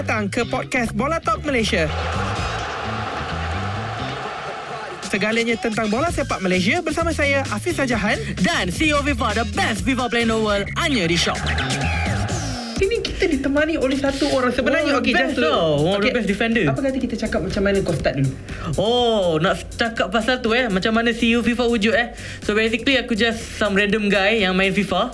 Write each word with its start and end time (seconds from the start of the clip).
datang 0.00 0.32
ke 0.32 0.48
podcast 0.48 0.96
Bola 0.96 1.20
Talk 1.20 1.44
Malaysia. 1.44 1.84
Segalanya 5.04 5.60
tentang 5.60 5.92
bola 5.92 6.08
sepak 6.08 6.40
Malaysia 6.40 6.80
bersama 6.80 7.12
saya 7.12 7.44
Hafiz 7.44 7.76
Sajahan. 7.76 8.16
Dan 8.40 8.72
CEO 8.72 9.04
FIFA, 9.04 9.44
the 9.44 9.46
best 9.52 9.84
FIFA 9.84 10.08
player 10.08 10.24
in 10.24 10.32
the 10.32 10.40
world, 10.40 10.64
hanya 10.80 11.04
di 11.04 11.20
Shop. 11.20 11.36
Ini 12.80 12.96
kita 13.04 13.28
ditemani 13.28 13.76
oleh 13.76 14.00
satu 14.00 14.32
orang 14.32 14.48
sebenarnya. 14.56 14.96
Okey, 15.04 15.12
best 15.12 15.36
just 15.36 15.44
to- 15.44 15.44
tau. 15.44 15.84
One 15.84 16.00
of 16.00 16.00
the 16.00 16.08
Okey, 16.08 16.16
best 16.16 16.28
defender. 16.32 16.64
Apa 16.72 16.80
kata 16.80 16.96
kita 16.96 17.14
cakap 17.20 17.40
macam 17.44 17.60
mana 17.60 17.76
kau 17.84 17.92
start 17.92 18.14
dulu? 18.24 18.32
Oh, 18.80 19.36
nak 19.36 19.60
cakap 19.76 20.08
pasal 20.08 20.40
tu 20.40 20.56
eh, 20.56 20.72
macam 20.72 20.96
mana 20.96 21.12
CEO 21.12 21.44
FIFA 21.44 21.68
wujud 21.68 21.92
eh. 21.92 22.16
So 22.40 22.56
basically 22.56 22.96
aku 22.96 23.12
just 23.12 23.60
some 23.60 23.76
random 23.76 24.08
guy 24.08 24.48
yang 24.48 24.56
main 24.56 24.72
FIFA. 24.72 25.12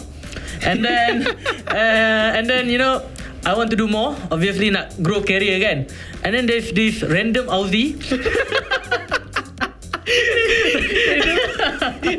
And 0.62 0.78
then 0.78 1.26
uh, 1.74 2.28
and 2.38 2.46
then 2.46 2.70
you 2.70 2.78
know 2.78 3.02
I 3.46 3.54
want 3.54 3.70
to 3.70 3.78
do 3.78 3.86
more 3.86 4.18
Obviously 4.34 4.74
nak 4.74 4.98
grow 4.98 5.22
career 5.22 5.62
kan 5.62 5.86
And 6.26 6.34
then 6.34 6.50
there's 6.50 6.74
this 6.74 7.06
random 7.06 7.46
Aussie 7.46 7.94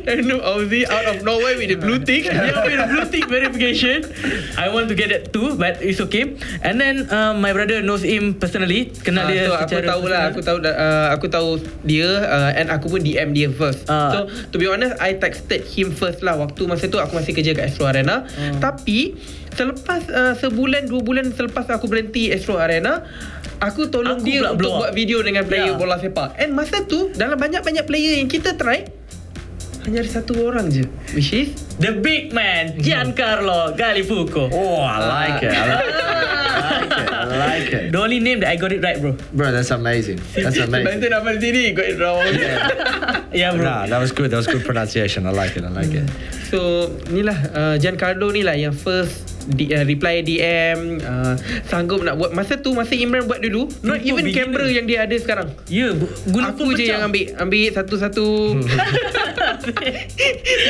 Random 0.08 0.40
Aussie 0.40 0.84
out 0.88 1.08
of 1.08 1.24
nowhere 1.24 1.56
with 1.56 1.72
the 1.72 1.80
blue 1.80 2.00
tick. 2.00 2.28
Yeah, 2.28 2.64
with 2.64 2.80
the 2.80 2.88
blue 2.88 3.06
tick 3.08 3.26
verification. 3.28 4.04
I 4.60 4.68
want 4.72 4.88
to 4.92 4.96
get 4.96 5.12
that 5.12 5.32
too, 5.32 5.56
but 5.56 5.80
it's 5.80 6.00
okay. 6.08 6.36
And 6.64 6.80
then 6.80 7.08
um, 7.12 7.40
my 7.40 7.52
brother 7.52 7.80
knows 7.84 8.04
him 8.04 8.36
personally. 8.40 8.92
Kenal 9.04 9.28
Ah, 9.28 9.32
dia 9.32 9.44
so 9.48 9.54
aku 9.56 9.80
tahu 9.84 10.04
lah 10.08 10.22
aku 10.32 10.40
tahu 10.44 10.58
uh, 10.64 11.08
aku 11.12 11.26
tahu 11.28 11.50
dia 11.84 12.08
uh, 12.24 12.52
and 12.56 12.72
aku 12.72 12.88
pun 12.88 13.04
DM 13.04 13.36
dia 13.36 13.52
first. 13.52 13.88
Ah. 13.92 14.12
So 14.12 14.20
to 14.52 14.56
be 14.56 14.68
honest 14.68 14.96
I 15.00 15.20
texted 15.20 15.68
him 15.68 15.92
first 15.92 16.24
lah 16.24 16.40
waktu 16.40 16.64
masa 16.68 16.88
tu 16.88 17.00
aku 17.00 17.16
masih 17.20 17.36
kerja 17.36 17.52
kat 17.56 17.72
Astro 17.72 17.88
Arena. 17.88 18.24
Hmm. 18.28 18.60
Tapi 18.64 19.16
selepas 19.58 20.06
uh, 20.08 20.34
sebulan 20.38 20.86
dua 20.86 21.02
bulan 21.02 21.34
selepas 21.34 21.66
aku 21.68 21.90
berhenti 21.90 22.30
Astro 22.30 22.56
Arena 22.56 23.02
Aku 23.58 23.90
tolong 23.90 24.22
Aku 24.22 24.30
dia 24.30 24.46
untuk 24.46 24.62
blow 24.62 24.78
buat 24.78 24.94
video 24.94 25.26
dengan 25.26 25.42
player 25.44 25.74
Ya. 25.74 25.82
bola 25.82 25.98
sepak 25.98 26.38
And 26.38 26.54
masa 26.54 26.86
tu 26.86 27.10
Dalam 27.12 27.36
banyak-banyak 27.36 27.90
player 27.90 28.22
yang 28.22 28.30
kita 28.30 28.54
try 28.54 28.86
Hanya 29.84 30.06
ada 30.06 30.12
satu 30.22 30.46
orang 30.46 30.70
je 30.70 30.86
Which 31.18 31.34
is 31.34 31.58
The 31.78 31.94
big 32.02 32.34
man, 32.34 32.74
Giancarlo 32.82 33.78
Gallifuco. 33.78 34.50
Oh, 34.50 34.82
I 34.82 34.98
like 34.98 35.44
it. 35.46 35.54
I 35.54 35.62
like 35.70 36.90
it. 36.90 37.10
I 37.14 37.24
like 37.38 37.70
it. 37.70 37.92
The 37.94 38.00
only 38.02 38.20
name 38.20 38.42
that 38.42 38.50
I 38.50 38.56
got 38.58 38.74
it 38.74 38.82
right, 38.82 38.98
bro. 38.98 39.14
Bro, 39.34 39.52
that's 39.54 39.70
amazing. 39.70 40.18
That's 40.34 40.58
amazing. 40.66 40.90
Bantu 40.90 41.06
nama 41.06 41.30
sendiri 41.38 41.78
Got 41.78 41.86
it 41.86 41.98
wrong 42.02 42.26
Yeah, 43.38 43.54
bro. 43.54 43.62
Nah, 43.62 43.86
that 43.86 44.02
was 44.02 44.10
good. 44.10 44.34
That 44.34 44.42
was 44.42 44.50
good 44.50 44.66
pronunciation. 44.66 45.30
I 45.30 45.38
like 45.38 45.54
it. 45.54 45.62
I 45.62 45.70
like 45.70 45.94
it. 45.94 46.10
So 46.50 46.90
ni 47.14 47.22
lah 47.22 47.38
uh, 47.54 47.76
Giancarlo 47.78 48.34
ni 48.34 48.42
lah 48.42 48.58
yang 48.58 48.74
first 48.74 49.38
di, 49.48 49.72
uh, 49.72 49.88
reply 49.88 50.20
DM 50.24 51.00
uh, 51.00 51.40
sanggup 51.64 52.04
nak 52.04 52.20
buat 52.20 52.36
masa 52.36 52.60
tu 52.60 52.76
masa 52.76 53.00
Imran 53.00 53.32
buat 53.32 53.40
dulu 53.40 53.72
not 53.80 54.04
Super 54.04 54.08
even 54.12 54.24
beginner. 54.28 54.44
kamera 54.52 54.66
yang 54.68 54.86
dia 54.88 55.00
ada 55.08 55.16
sekarang 55.16 55.48
Ya, 55.72 55.88
yeah, 55.88 55.92
guna 56.28 56.52
aku 56.52 56.76
je 56.76 56.84
yang 56.84 57.08
ambil 57.08 57.32
ambil 57.40 57.72
satu-satu 57.72 58.28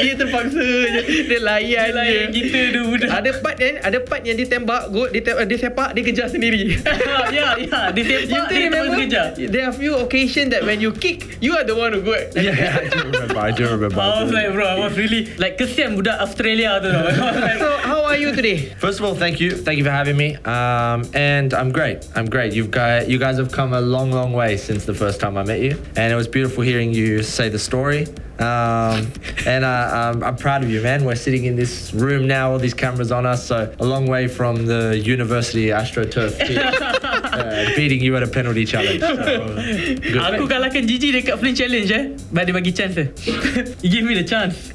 dia 0.05 0.13
terpaksa 0.13 0.61
je 0.93 0.96
dia 1.29 1.39
layan 1.39 1.87
Dia 1.89 1.95
layan 1.95 2.25
je. 2.29 2.39
kita 2.39 2.59
tu 2.71 2.81
budak. 2.89 3.09
ada 3.11 3.29
part 3.37 3.55
kan 3.57 3.73
ada 3.83 3.97
part 4.01 4.21
yang 4.23 4.35
dia 4.35 4.47
tembak 4.47 4.83
gol 4.89 5.07
dia, 5.09 5.21
tem- 5.21 5.45
dia 5.45 5.57
sepak 5.59 5.89
dia 5.93 6.03
kejar 6.03 6.27
sendiri 6.27 6.77
ya, 7.35 7.57
ya. 7.57 7.79
Dia 7.91 8.03
You 8.03 8.09
sepak, 8.27 8.45
dia 8.47 8.47
terus 8.47 8.63
remember? 8.69 8.97
kejar. 8.99 9.27
There 9.37 9.63
are 9.63 9.73
few 9.73 9.93
occasion 9.97 10.49
that 10.51 10.63
when 10.63 10.79
you 10.79 10.91
kick, 10.91 11.37
you 11.39 11.53
are 11.53 11.63
the 11.63 11.73
one 11.73 11.93
who 11.93 12.01
go. 12.01 12.13
Yeah, 12.35 12.53
I 12.79 12.87
do 12.87 12.97
remember. 13.05 13.37
I 13.37 13.51
do 13.51 13.63
remember. 13.67 13.99
I 13.99 14.23
was 14.23 14.31
like, 14.31 14.49
bro, 14.51 14.65
I 14.65 14.77
was 14.79 14.93
really 14.95 15.29
like 15.37 15.57
kesian 15.57 15.95
budak 15.95 16.17
Australia 16.19 16.79
tu. 16.81 16.89
like, 17.41 17.57
So 17.57 17.69
how 17.83 18.03
are 18.03 18.17
you 18.17 18.33
today? 18.33 18.73
First 18.77 18.99
of 18.99 19.05
all, 19.05 19.15
thank 19.15 19.39
you, 19.39 19.51
thank 19.53 19.77
you 19.77 19.85
for 19.85 19.93
having 19.93 20.17
me. 20.17 20.35
Um, 20.45 21.03
and 21.13 21.53
I'm 21.53 21.71
great. 21.71 22.05
I'm 22.15 22.27
great. 22.27 22.53
You've 22.53 22.71
got 22.71 23.07
you 23.07 23.17
guys 23.17 23.37
have 23.37 23.51
come 23.51 23.73
a 23.73 23.81
long, 23.81 24.11
long 24.11 24.33
way 24.33 24.57
since 24.57 24.85
the 24.85 24.93
first 24.93 25.19
time 25.19 25.37
I 25.37 25.43
met 25.43 25.61
you, 25.61 25.77
and 25.95 26.11
it 26.11 26.17
was 26.17 26.27
beautiful 26.27 26.63
hearing 26.63 26.93
you 26.93 27.21
say 27.23 27.49
the 27.49 27.59
story. 27.59 28.07
Um, 28.39 29.11
and 29.45 29.65
uh, 29.65 30.13
um, 30.13 30.23
I'm 30.23 30.35
proud 30.35 30.63
of 30.63 30.69
you, 30.69 30.81
man. 30.81 31.05
We're 31.05 31.15
sitting 31.15 31.45
in 31.45 31.55
this 31.55 31.93
room 31.93 32.27
now, 32.27 32.51
all 32.51 32.59
these 32.59 32.73
cameras 32.73 33.11
on 33.11 33.25
us, 33.25 33.45
so 33.47 33.73
a 33.79 33.85
long 33.85 34.05
way 34.05 34.27
from 34.27 34.65
the 34.65 34.97
University 34.97 35.67
AstroTurf 35.67 36.37
team, 36.47 36.59
uh, 36.59 37.75
beating 37.75 38.01
you 38.01 38.15
at 38.15 38.23
a 38.23 38.27
penalty 38.27 38.65
challenge. 38.65 39.01
So. 39.01 39.15
Aku 40.37 40.45
kalahkan 40.45 40.85
Gigi 40.85 41.11
dekat 41.11 41.39
Flint 41.41 41.57
Challenge 41.57 41.91
eh. 41.91 42.05
But 42.29 42.45
dia 42.45 42.53
bagi 42.53 42.71
chance 42.71 42.97
eh. 42.97 43.09
He 43.81 43.89
give 43.89 44.05
me 44.05 44.13
the 44.13 44.27
chance. 44.27 44.69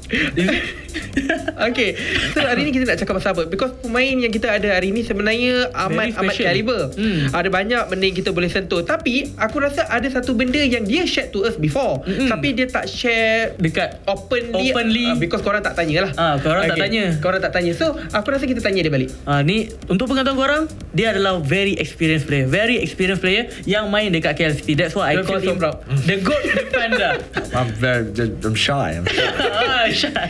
Okay 1.67 1.95
So 2.31 2.39
hari 2.39 2.63
ni 2.63 2.71
kita 2.71 2.85
nak 2.85 2.97
cakap 2.97 3.13
pasal 3.15 3.31
apa 3.31 3.43
Because 3.45 3.73
pemain 3.79 4.13
yang 4.13 4.29
kita 4.29 4.49
ada 4.51 4.69
hari 4.71 4.89
ni 4.89 5.01
Sebenarnya 5.01 5.69
amat 5.87 6.17
amat 6.17 6.35
caliber 6.35 6.81
Hmm. 6.93 7.31
Ada 7.31 7.49
banyak 7.49 7.83
benda 7.85 8.05
yang 8.05 8.15
kita 8.15 8.29
boleh 8.29 8.47
sentuh 8.47 8.81
Tapi 8.81 9.33
Aku 9.35 9.57
rasa 9.57 9.87
ada 9.87 10.05
satu 10.05 10.33
benda 10.33 10.57
Yang 10.57 10.83
dia 10.85 11.03
share 11.03 11.29
to 11.29 11.43
us 11.43 11.55
before 11.55 12.03
Mm-mm. 12.03 12.27
Tapi 12.27 12.53
dia 12.53 12.65
tak 12.65 12.85
share 12.85 13.55
Dekat 13.55 14.03
Openly, 14.05 14.69
Openly. 14.69 15.05
uh, 15.07 15.15
Because 15.15 15.41
korang 15.41 15.61
tak 15.61 15.73
tanya 15.73 16.05
lah 16.05 16.11
Ah, 16.15 16.35
korang 16.37 16.65
tak 16.65 16.77
tanya. 16.79 17.17
Korang 17.17 17.39
tak 17.39 17.51
tanya 17.51 17.71
So 17.73 17.93
aku 18.11 18.27
rasa 18.29 18.45
kita 18.45 18.59
tanya 18.59 18.81
dia 18.81 18.91
balik 18.91 19.09
Ah 19.23 19.41
ni 19.41 19.65
untuk 19.85 20.07
pengetahuan 20.07 20.35
korang 20.35 20.63
dia 20.93 21.09
adalah 21.09 21.41
very 21.41 21.73
experienced 21.73 22.29
player, 22.29 22.45
very 22.45 22.77
experienced 22.77 23.19
player 23.19 23.49
yang 23.65 23.89
main 23.89 24.13
dekat 24.13 24.37
KL 24.37 24.53
City. 24.53 24.73
That's 24.73 24.93
why 24.93 25.11
I 25.11 25.25
call 25.25 25.41
so 25.41 25.49
him 25.49 25.57
the 26.05 26.21
goat 26.21 26.43
defender. 26.45 27.17
I'm 27.57 27.73
very, 27.73 28.05
I'm 28.39 28.53
shy. 28.53 28.93
I'm 28.93 29.05
shy. 29.07 29.25
ah, 29.41 29.85
shy. 29.89 30.29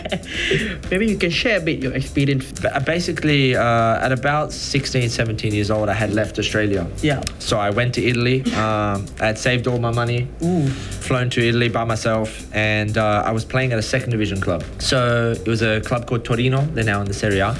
Maybe 0.91 1.07
you 1.07 1.17
can 1.17 1.31
share 1.31 1.57
a 1.57 1.61
bit 1.61 1.81
your 1.81 1.93
experience 1.93 2.51
Basically, 2.85 3.55
uh, 3.55 4.05
at 4.05 4.11
about 4.11 4.51
16, 4.51 5.09
17 5.09 5.53
years 5.53 5.71
old, 5.71 5.89
I 5.89 5.93
had 5.93 6.13
left 6.13 6.39
Australia. 6.39 6.87
Yeah. 7.01 7.21
So 7.39 7.57
I 7.57 7.69
went 7.69 7.93
to 7.95 8.01
Italy. 8.03 8.43
Um, 8.63 9.05
I 9.19 9.25
had 9.27 9.37
saved 9.37 9.67
all 9.67 9.77
my 9.77 9.91
money, 9.91 10.27
Ooh. 10.41 10.67
flown 10.69 11.29
to 11.31 11.45
Italy 11.45 11.67
by 11.69 11.83
myself, 11.83 12.47
and 12.55 12.97
uh, 12.97 13.23
I 13.25 13.31
was 13.31 13.43
playing 13.43 13.73
at 13.73 13.79
a 13.79 13.81
second 13.81 14.11
division 14.11 14.39
club. 14.39 14.63
So 14.79 15.31
it 15.31 15.47
was 15.47 15.61
a 15.61 15.81
club 15.81 16.07
called 16.07 16.23
Torino. 16.23 16.61
They're 16.61 16.83
now 16.85 17.01
in 17.01 17.07
the 17.07 17.13
Serie 17.13 17.39
A. 17.39 17.53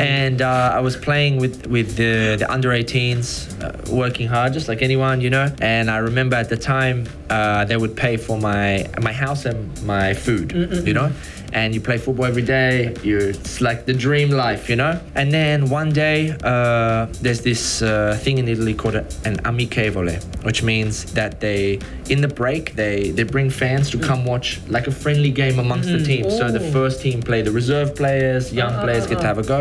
And 0.00 0.42
uh, 0.42 0.72
I 0.74 0.80
was 0.80 0.96
playing 0.96 1.38
with 1.38 1.66
with 1.68 1.96
the, 1.96 2.36
the 2.38 2.50
under 2.50 2.70
18s, 2.70 3.62
uh, 3.62 3.94
working 3.94 4.26
hard 4.26 4.52
just 4.52 4.68
like 4.68 4.82
anyone, 4.82 5.20
you 5.20 5.30
know. 5.30 5.48
And 5.60 5.90
I 5.90 5.98
remember 5.98 6.34
at 6.36 6.48
the 6.48 6.56
time 6.56 7.06
uh, 7.30 7.64
they 7.66 7.76
would 7.76 7.96
pay 7.96 8.16
for 8.16 8.36
my 8.38 8.86
my 9.00 9.12
house 9.12 9.44
and 9.44 9.70
my 9.84 10.14
food, 10.14 10.52
you 10.86 10.94
know. 10.94 11.12
And 11.56 11.74
you 11.74 11.80
play 11.80 11.96
football 11.96 12.26
every 12.26 12.42
day. 12.42 12.94
You 13.02 13.16
it's 13.32 13.62
like 13.62 13.86
the 13.86 13.94
dream 13.94 14.28
life, 14.30 14.68
you 14.68 14.76
know. 14.76 15.00
And 15.14 15.32
then 15.32 15.70
one 15.70 15.90
day 15.90 16.36
uh, 16.44 17.06
there's 17.22 17.40
this 17.40 17.80
uh, 17.80 18.18
thing 18.24 18.36
in 18.36 18.46
Italy 18.46 18.74
called 18.74 18.96
an 18.96 19.36
amichevole, 19.50 20.16
which 20.44 20.62
means 20.62 20.94
that 21.14 21.40
they 21.40 21.78
in 22.10 22.20
the 22.20 22.28
break 22.28 22.74
they 22.82 23.10
they 23.16 23.22
bring 23.22 23.48
fans 23.48 23.88
to 23.94 23.98
come 23.98 24.20
watch 24.32 24.60
like 24.68 24.86
a 24.86 24.92
friendly 24.92 25.30
game 25.30 25.58
amongst 25.58 25.88
the 25.88 26.02
teams. 26.04 26.36
So 26.36 26.44
the 26.50 26.66
first 26.76 27.00
team 27.00 27.22
play 27.22 27.40
the 27.40 27.52
reserve 27.52 27.96
players, 27.96 28.52
young 28.52 28.74
Ah, 28.74 28.84
players 28.84 29.06
get 29.06 29.18
to 29.20 29.26
have 29.26 29.38
a 29.38 29.46
go, 29.54 29.60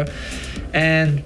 and 0.73 1.23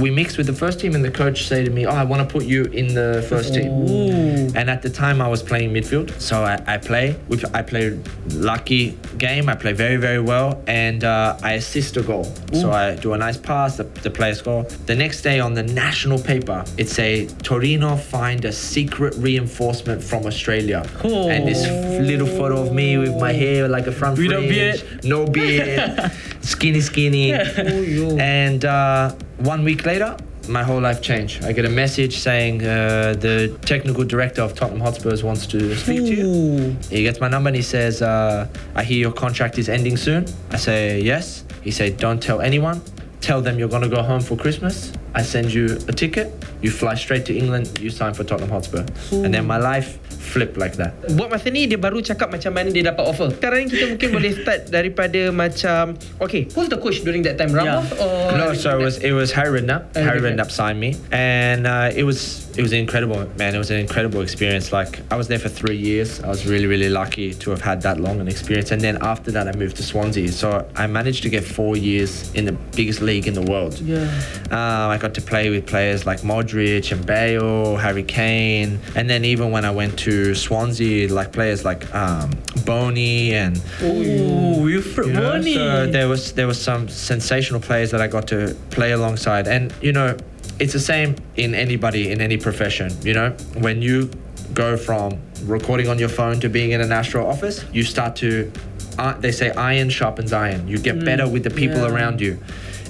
we 0.00 0.10
mixed 0.10 0.36
with 0.38 0.46
the 0.46 0.52
first 0.52 0.80
team, 0.80 0.94
and 0.94 1.04
the 1.04 1.10
coach 1.10 1.46
say 1.46 1.64
to 1.64 1.70
me, 1.70 1.86
"Oh, 1.86 1.90
I 1.90 2.04
want 2.04 2.20
to 2.26 2.32
put 2.32 2.44
you 2.44 2.64
in 2.64 2.94
the 2.94 3.24
first 3.28 3.54
team." 3.54 3.70
Ooh. 3.88 4.50
And 4.54 4.68
at 4.70 4.82
the 4.82 4.90
time, 4.90 5.20
I 5.20 5.28
was 5.28 5.42
playing 5.42 5.72
midfield, 5.72 6.18
so 6.20 6.42
I, 6.42 6.60
I 6.66 6.78
play. 6.78 7.16
With, 7.28 7.44
I 7.54 7.62
played 7.62 8.00
lucky 8.34 8.98
game. 9.18 9.48
I 9.48 9.54
play 9.54 9.72
very 9.72 9.96
very 9.96 10.20
well, 10.20 10.62
and 10.66 11.04
uh, 11.04 11.36
I 11.42 11.52
assist 11.54 11.96
a 11.96 12.02
goal. 12.02 12.24
So 12.52 12.70
I 12.72 12.96
do 12.96 13.12
a 13.12 13.18
nice 13.18 13.36
pass. 13.36 13.76
The, 13.76 13.84
the 13.84 14.10
player 14.10 14.34
score. 14.34 14.64
The 14.86 14.94
next 14.96 15.22
day 15.22 15.40
on 15.40 15.54
the 15.54 15.62
national 15.62 16.18
paper, 16.18 16.64
it 16.78 16.88
say 16.88 17.26
Torino 17.42 17.96
find 17.96 18.44
a 18.44 18.52
secret 18.52 19.14
reinforcement 19.16 20.02
from 20.02 20.26
Australia, 20.26 20.82
Oh. 21.04 21.28
and 21.28 21.46
this 21.46 21.62
little 22.00 22.26
photo 22.26 22.62
of 22.62 22.72
me 22.72 22.96
with 22.98 23.16
my 23.18 23.32
hair 23.32 23.68
like 23.68 23.86
a 23.86 23.92
front 23.92 24.18
Without 24.18 24.38
fringe, 24.44 24.82
beard. 24.82 25.04
no 25.04 25.26
beard, 25.26 26.10
skinny 26.40 26.80
skinny. 26.80 27.32
And 27.32 28.64
uh, 28.64 29.14
one 29.40 29.64
week 29.64 29.86
later, 29.86 30.16
my 30.48 30.62
whole 30.62 30.80
life 30.80 31.00
changed. 31.02 31.44
I 31.44 31.52
get 31.52 31.64
a 31.64 31.68
message 31.70 32.18
saying 32.18 32.62
uh, 32.62 33.14
the 33.18 33.56
technical 33.62 34.04
director 34.04 34.42
of 34.42 34.54
Tottenham 34.54 34.80
Hotspurs 34.80 35.22
wants 35.22 35.46
to 35.48 35.74
speak 35.76 35.98
to 35.98 36.14
you. 36.14 36.76
He 36.88 37.02
gets 37.02 37.20
my 37.20 37.28
number 37.28 37.48
and 37.48 37.56
he 37.56 37.62
says, 37.62 38.02
uh, 38.02 38.48
I 38.74 38.82
hear 38.82 38.98
your 38.98 39.12
contract 39.12 39.58
is 39.58 39.68
ending 39.68 39.96
soon. 39.96 40.26
I 40.50 40.56
say, 40.56 41.00
yes. 41.00 41.44
He 41.62 41.70
said, 41.70 41.98
don't 41.98 42.22
tell 42.22 42.40
anyone. 42.40 42.82
Tell 43.20 43.42
them 43.42 43.58
you're 43.58 43.68
going 43.68 43.82
to 43.82 43.88
go 43.88 44.02
home 44.02 44.20
for 44.20 44.36
Christmas. 44.36 44.92
I 45.14 45.22
send 45.22 45.52
you 45.52 45.78
a 45.88 45.92
ticket. 45.92 46.32
You 46.62 46.70
fly 46.70 46.94
straight 46.94 47.26
to 47.26 47.36
England. 47.36 47.78
You 47.78 47.90
sign 47.90 48.14
for 48.14 48.24
Tottenham 48.24 48.50
Hotspur. 48.50 48.86
And 49.12 49.32
then 49.32 49.46
my 49.46 49.58
life 49.58 49.98
flip 50.30 50.54
like 50.54 50.78
that. 50.78 50.94
Buat 51.18 51.34
masa 51.34 51.50
ni 51.50 51.66
dia 51.66 51.74
baru 51.76 51.98
cakap 51.98 52.30
macam 52.30 52.54
mana 52.54 52.70
dia 52.70 52.86
dapat 52.86 53.02
offer. 53.02 53.34
Sekarang 53.34 53.66
kita 53.66 53.90
mungkin 53.90 54.08
boleh 54.16 54.30
start 54.38 54.70
daripada 54.70 55.34
macam 55.34 55.98
okay, 56.22 56.46
who's 56.54 56.70
the 56.70 56.78
coach 56.78 57.02
during 57.02 57.26
that 57.26 57.34
time? 57.34 57.50
Ramos 57.50 57.90
or 57.98 58.38
No, 58.38 58.54
so 58.54 58.78
it 58.78 58.82
was 58.82 58.96
it 59.02 59.14
was 59.14 59.34
Harry 59.34 59.58
Redknapp. 59.58 59.90
Oh, 59.98 60.02
Harry. 60.02 60.22
Redknapp 60.22 60.54
signed 60.54 60.78
me, 60.78 60.94
and 61.10 61.66
uh, 61.66 61.90
it 61.90 62.06
was 62.06 62.46
it 62.56 62.62
was 62.62 62.72
incredible, 62.72 63.26
man. 63.36 63.54
It 63.54 63.58
was 63.58 63.70
an 63.70 63.78
incredible 63.78 64.20
experience. 64.20 64.72
Like 64.72 65.00
I 65.10 65.16
was 65.16 65.28
there 65.28 65.38
for 65.38 65.48
three 65.48 65.76
years. 65.76 66.20
I 66.20 66.28
was 66.28 66.46
really 66.46 66.66
really 66.66 66.88
lucky 66.90 67.32
to 67.34 67.50
have 67.50 67.60
had 67.60 67.82
that 67.82 67.98
long 68.00 68.20
an 68.20 68.28
experience. 68.28 68.70
And 68.70 68.80
then 68.80 68.98
after 69.02 69.30
that, 69.32 69.48
I 69.48 69.52
moved 69.52 69.76
to 69.76 69.82
Swansea. 69.82 70.30
So 70.32 70.68
I 70.76 70.86
managed 70.86 71.22
to 71.22 71.30
get 71.30 71.44
four 71.44 71.76
years 71.76 72.32
in 72.34 72.44
the 72.44 72.52
biggest 72.52 73.00
league 73.00 73.26
in 73.26 73.34
the 73.34 73.42
world. 73.42 73.78
Yeah. 73.80 74.04
Um, 74.50 74.90
I 74.90 74.98
got 74.98 75.14
to 75.14 75.22
play 75.22 75.50
with 75.50 75.66
players 75.66 76.06
like 76.06 76.20
Modric 76.20 76.90
and 76.92 77.04
Bale, 77.06 77.76
Harry 77.76 78.02
Kane, 78.02 78.78
and 78.96 79.08
then 79.08 79.24
even 79.24 79.50
when 79.50 79.64
I 79.64 79.70
went 79.70 79.98
to 80.00 80.34
Swansea, 80.34 81.12
like 81.12 81.32
players 81.32 81.64
like 81.64 81.92
um, 81.94 82.30
Bony 82.64 83.32
and 83.34 83.56
Oh, 83.82 84.62
Wilfried 84.64 85.06
you 85.06 85.12
know, 85.12 85.32
Bony. 85.32 85.54
so 85.54 85.86
there 85.86 86.08
was 86.08 86.32
there 86.32 86.46
was 86.46 86.60
some 86.60 86.88
sensational 86.88 87.60
players 87.60 87.90
that 87.92 88.00
I 88.00 88.06
got 88.06 88.26
to 88.28 88.56
play 88.70 88.92
alongside, 88.92 89.46
and 89.48 89.72
you 89.80 89.92
know, 89.92 90.16
it's 90.60 90.74
the 90.74 90.80
same 90.80 91.16
in 91.36 91.54
anybody 91.54 92.12
in 92.12 92.20
any 92.20 92.36
profession. 92.36 92.92
You 93.02 93.14
know, 93.14 93.30
when 93.58 93.82
you 93.82 94.10
go 94.52 94.76
from 94.76 95.18
recording 95.44 95.88
on 95.88 95.98
your 95.98 96.10
phone 96.10 96.38
to 96.40 96.48
being 96.48 96.72
in 96.72 96.80
an 96.80 96.92
Astro 96.92 97.26
office, 97.26 97.64
you 97.72 97.82
start 97.82 98.14
to, 98.16 98.52
uh, 98.98 99.14
they 99.14 99.32
say 99.32 99.50
iron 99.52 99.88
sharpens 99.88 100.32
iron. 100.32 100.68
You 100.68 100.78
get 100.78 101.02
better 101.04 101.26
with 101.26 101.44
the 101.44 101.50
people 101.50 101.78
yeah. 101.78 101.88
around 101.88 102.20
you, 102.20 102.38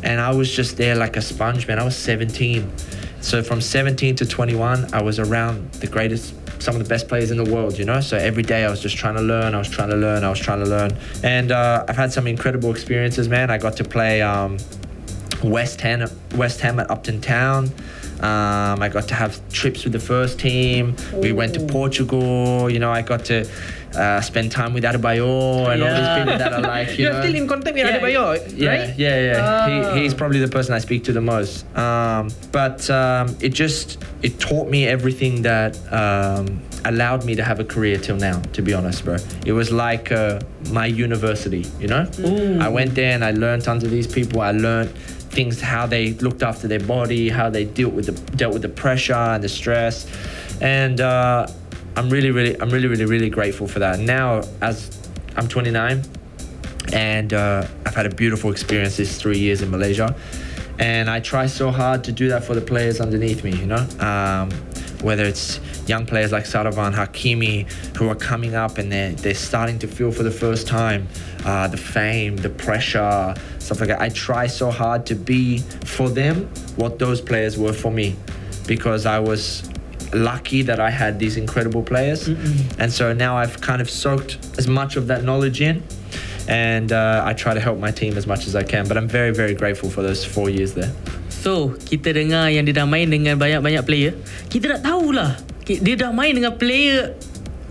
and 0.02 0.20
I 0.20 0.34
was 0.34 0.50
just 0.54 0.76
there 0.76 0.96
like 0.96 1.16
a 1.16 1.22
sponge, 1.22 1.68
man. 1.68 1.78
I 1.78 1.84
was 1.84 1.96
17, 1.96 2.70
so 3.20 3.42
from 3.42 3.60
17 3.60 4.16
to 4.16 4.26
21, 4.26 4.92
I 4.92 5.02
was 5.02 5.18
around 5.18 5.72
the 5.74 5.86
greatest 5.86 6.34
some 6.60 6.76
of 6.76 6.82
the 6.82 6.88
best 6.88 7.08
players 7.08 7.30
in 7.30 7.42
the 7.42 7.50
world, 7.50 7.78
you 7.78 7.86
know. 7.86 8.02
So 8.02 8.18
every 8.18 8.42
day 8.42 8.64
I 8.64 8.70
was 8.70 8.82
just 8.82 8.96
trying 8.96 9.14
to 9.14 9.22
learn. 9.22 9.54
I 9.54 9.58
was 9.58 9.70
trying 9.70 9.88
to 9.90 9.96
learn. 9.96 10.24
I 10.24 10.28
was 10.28 10.38
trying 10.38 10.62
to 10.62 10.68
learn, 10.68 10.90
and 11.22 11.52
uh, 11.52 11.84
I've 11.88 11.96
had 11.96 12.12
some 12.12 12.26
incredible 12.26 12.70
experiences, 12.70 13.28
man. 13.28 13.50
I 13.50 13.58
got 13.58 13.76
to 13.76 13.84
play 13.84 14.20
um, 14.22 14.58
West 15.42 15.80
Ham, 15.80 16.10
West 16.36 16.60
Ham 16.60 16.78
at 16.80 16.90
Upton 16.90 17.20
Town. 17.20 17.70
Um, 18.20 18.82
I 18.82 18.90
got 18.92 19.08
to 19.08 19.14
have 19.14 19.40
trips 19.50 19.84
with 19.84 19.94
the 19.94 19.98
first 19.98 20.38
team. 20.38 20.94
We 21.14 21.32
went 21.32 21.54
to 21.54 21.60
Portugal. 21.66 22.68
You 22.70 22.78
know, 22.78 22.90
I 22.90 23.00
got 23.00 23.24
to 23.26 23.48
uh, 23.96 24.20
spend 24.20 24.52
time 24.52 24.74
with 24.74 24.84
Adebayor 24.84 25.72
and 25.72 25.82
all 25.82 25.88
these 25.88 26.18
people 26.18 26.38
that 26.38 26.52
I 26.52 26.58
like. 26.58 26.98
You 26.98 27.04
You're 27.04 27.12
know? 27.14 27.22
still 27.22 27.34
in 27.34 27.48
contact 27.48 27.74
with 27.76 27.86
Yeah. 27.86 27.98
Adebayor, 27.98 28.58
yeah, 28.58 28.68
right? 28.68 28.98
Yeah, 28.98 29.20
yeah. 29.20 29.38
Ah. 29.40 29.94
He, 29.94 30.02
he's 30.02 30.12
probably 30.12 30.38
the 30.38 30.48
person 30.48 30.74
I 30.74 30.80
speak 30.80 31.02
to 31.04 31.12
the 31.12 31.20
most. 31.22 31.64
Um, 31.76 32.30
but 32.52 32.88
um, 32.90 33.34
it 33.40 33.50
just 33.54 33.96
it 34.22 34.38
taught 34.38 34.68
me 34.68 34.86
everything 34.86 35.40
that 35.42 35.78
um, 35.90 36.60
allowed 36.84 37.24
me 37.24 37.34
to 37.36 37.42
have 37.42 37.58
a 37.58 37.64
career 37.64 37.96
till 37.96 38.16
now. 38.16 38.40
To 38.52 38.60
be 38.60 38.74
honest, 38.74 39.02
bro, 39.02 39.16
it 39.46 39.52
was 39.52 39.72
like 39.72 40.12
uh, 40.12 40.40
my 40.70 40.84
university. 40.84 41.64
You 41.80 41.88
know, 41.88 42.10
I 42.60 42.68
went 42.68 42.94
there 42.94 43.12
and 43.14 43.24
I 43.24 43.30
learned 43.30 43.66
under 43.66 43.88
these 43.88 44.06
people. 44.06 44.42
I 44.42 44.50
learned 44.52 44.92
things 45.30 45.60
how 45.60 45.86
they 45.86 46.12
looked 46.14 46.42
after 46.42 46.68
their 46.68 46.80
body, 46.80 47.28
how 47.28 47.48
they 47.50 47.64
dealt 47.64 47.94
with 47.94 48.06
the 48.06 48.36
dealt 48.36 48.52
with 48.52 48.62
the 48.62 48.68
pressure 48.68 49.14
and 49.14 49.42
the 49.42 49.48
stress, 49.48 50.06
and. 50.60 51.00
Uh, 51.00 51.46
I'm 51.96 52.08
really, 52.08 52.30
really, 52.30 52.58
I'm 52.60 52.70
really, 52.70 52.86
really, 52.86 53.04
really 53.04 53.28
grateful 53.30 53.66
for 53.66 53.80
that. 53.80 53.98
Now, 53.98 54.42
as 54.62 54.96
I'm 55.36 55.48
29, 55.48 56.04
and 56.92 57.32
uh, 57.32 57.66
I've 57.86 57.94
had 57.94 58.06
a 58.06 58.14
beautiful 58.14 58.50
experience 58.50 58.96
these 58.96 59.18
three 59.18 59.38
years 59.38 59.62
in 59.62 59.70
Malaysia. 59.70 60.14
And 60.78 61.10
I 61.10 61.20
try 61.20 61.46
so 61.46 61.70
hard 61.70 62.04
to 62.04 62.12
do 62.12 62.28
that 62.28 62.44
for 62.44 62.54
the 62.54 62.60
players 62.60 63.00
underneath 63.00 63.44
me, 63.44 63.54
you 63.54 63.66
know, 63.66 63.86
um, 63.98 64.50
whether 65.02 65.24
it's 65.24 65.60
young 65.90 66.06
players 66.06 66.30
like 66.30 66.44
Saravan 66.44 66.94
Hakimi 66.94 67.66
who 67.96 68.08
are 68.08 68.14
coming 68.14 68.54
up 68.54 68.78
and 68.78 68.86
they're, 68.92 69.12
they're 69.22 69.34
starting 69.34 69.78
to 69.80 69.88
feel 69.88 70.12
for 70.12 70.22
the 70.22 70.30
first 70.30 70.66
time 70.66 71.08
uh, 71.44 71.66
the 71.66 71.76
fame, 71.76 72.36
the 72.36 72.48
pressure, 72.66 73.34
stuff 73.58 73.80
like 73.80 73.90
that. 73.90 74.00
I 74.00 74.08
try 74.08 74.46
so 74.46 74.70
hard 74.70 75.04
to 75.10 75.14
be 75.14 75.58
for 75.84 76.08
them 76.08 76.48
what 76.76 76.98
those 76.98 77.20
players 77.20 77.58
were 77.58 77.72
for 77.74 77.90
me 77.90 78.16
because 78.66 79.04
I 79.04 79.18
was 79.18 79.68
lucky 80.14 80.62
that 80.62 80.78
I 80.78 80.90
had 80.90 81.18
these 81.18 81.36
incredible 81.36 81.82
players. 81.82 82.28
And 82.78 82.92
so 82.92 83.12
now 83.12 83.36
I've 83.36 83.60
kind 83.60 83.80
of 83.82 83.90
soaked 83.90 84.38
as 84.58 84.66
much 84.66 84.96
of 84.96 85.06
that 85.08 85.24
knowledge 85.24 85.60
in. 85.60 85.82
And 86.48 86.90
uh, 86.90 87.22
I 87.24 87.32
try 87.34 87.54
to 87.54 87.60
help 87.60 87.78
my 87.78 87.92
team 87.92 88.16
as 88.16 88.26
much 88.26 88.46
as 88.46 88.56
I 88.56 88.64
can. 88.64 88.88
But 88.88 88.96
I'm 88.96 89.06
very, 89.06 89.30
very 89.30 89.54
grateful 89.54 89.88
for 89.90 90.02
those 90.02 90.24
four 90.24 90.50
years 90.50 90.74
there. 90.74 90.90
So, 91.30 91.78
kita 91.78 92.10
dengar 92.10 92.50
yang 92.50 92.66
dia 92.66 92.74
dah 92.82 92.88
main 92.90 93.06
dengan 93.08 93.38
banyak-banyak 93.38 93.82
player. 93.86 94.12
Kita 94.50 94.76
nak 94.76 94.82
tahulah. 94.82 95.30
Ki- 95.64 95.80
Dia 95.80 95.96
dah 95.96 96.10
main 96.12 96.34
dengan 96.34 96.56
player 96.58 97.14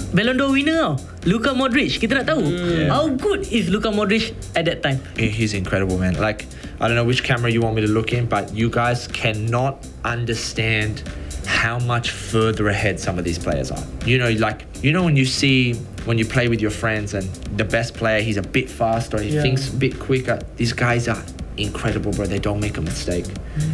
Ballon 0.10 0.34
d'Or 0.38 0.50
winner 0.56 0.74
tau. 0.74 0.94
Luka 1.30 1.54
Modric. 1.54 2.00
Kita 2.00 2.18
nak 2.18 2.26
tahu. 2.26 2.42
How 2.90 3.06
good 3.14 3.46
is 3.54 3.70
Luka 3.70 3.92
Modric 3.94 4.34
at 4.56 4.66
that 4.66 4.82
time? 4.82 4.98
He's 5.20 5.54
incredible, 5.54 6.00
man. 6.00 6.18
Like, 6.18 6.48
I 6.82 6.88
don't 6.88 6.96
know 6.98 7.06
which 7.06 7.22
camera 7.22 7.52
you 7.52 7.62
want 7.62 7.76
me 7.78 7.84
to 7.86 7.92
look 7.92 8.10
in, 8.16 8.26
but 8.26 8.50
you 8.56 8.72
guys 8.72 9.06
cannot 9.12 9.86
understand 10.08 11.04
how 11.46 11.78
much 11.86 12.10
further 12.10 12.70
ahead 12.74 12.98
some 12.98 13.20
of 13.20 13.26
these 13.28 13.38
players 13.38 13.70
are. 13.70 13.84
You 14.08 14.18
know, 14.18 14.32
like, 14.40 14.66
you 14.82 14.90
know, 14.96 15.04
when 15.04 15.14
you 15.20 15.26
see, 15.30 15.76
when 16.10 16.18
you 16.18 16.26
play 16.26 16.48
with 16.48 16.62
your 16.64 16.72
friends 16.74 17.14
and 17.14 17.28
the 17.60 17.66
best 17.68 17.94
player, 17.94 18.24
he's 18.24 18.38
a 18.40 18.46
bit 18.46 18.66
faster, 18.72 19.20
he 19.22 19.36
Yeah. 19.36 19.44
thinks 19.46 19.70
a 19.70 19.76
bit 19.76 20.00
quicker. 20.00 20.40
These 20.58 20.74
guys 20.74 21.06
are 21.12 21.22
incredible, 21.58 22.16
bro. 22.16 22.26
They 22.26 22.40
don't 22.40 22.64
make 22.64 22.80
a 22.80 22.82
mistake. 22.82 23.28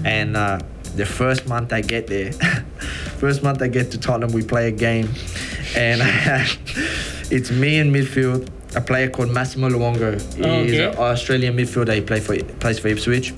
And 0.03 0.35
uh, 0.35 0.59
the 0.97 1.05
first 1.05 1.47
month 1.47 1.71
I 1.71 1.79
get 1.85 2.07
there, 2.07 2.33
first 3.17 3.43
month 3.43 3.61
I 3.61 3.67
get 3.67 3.91
to 3.91 3.97
Tottenham, 3.97 4.31
we 4.31 4.43
play 4.43 4.67
a 4.67 4.71
game, 4.71 5.09
and 5.75 6.01
have, 6.01 6.57
it's 7.31 7.51
me 7.51 7.79
in 7.79 7.91
midfield, 7.91 8.49
a 8.75 8.81
player 8.81 9.09
called 9.09 9.31
Massimo 9.31 9.69
Luongo. 9.69 10.13
He's 10.35 10.45
Okay. 10.45 10.85
an 10.85 10.97
Australian 10.97 11.55
midfielder. 11.57 11.95
He 11.95 12.01
play 12.01 12.19
for 12.19 12.37
plays 12.59 12.79
for 12.79 12.89
Ipswich, 12.89 13.33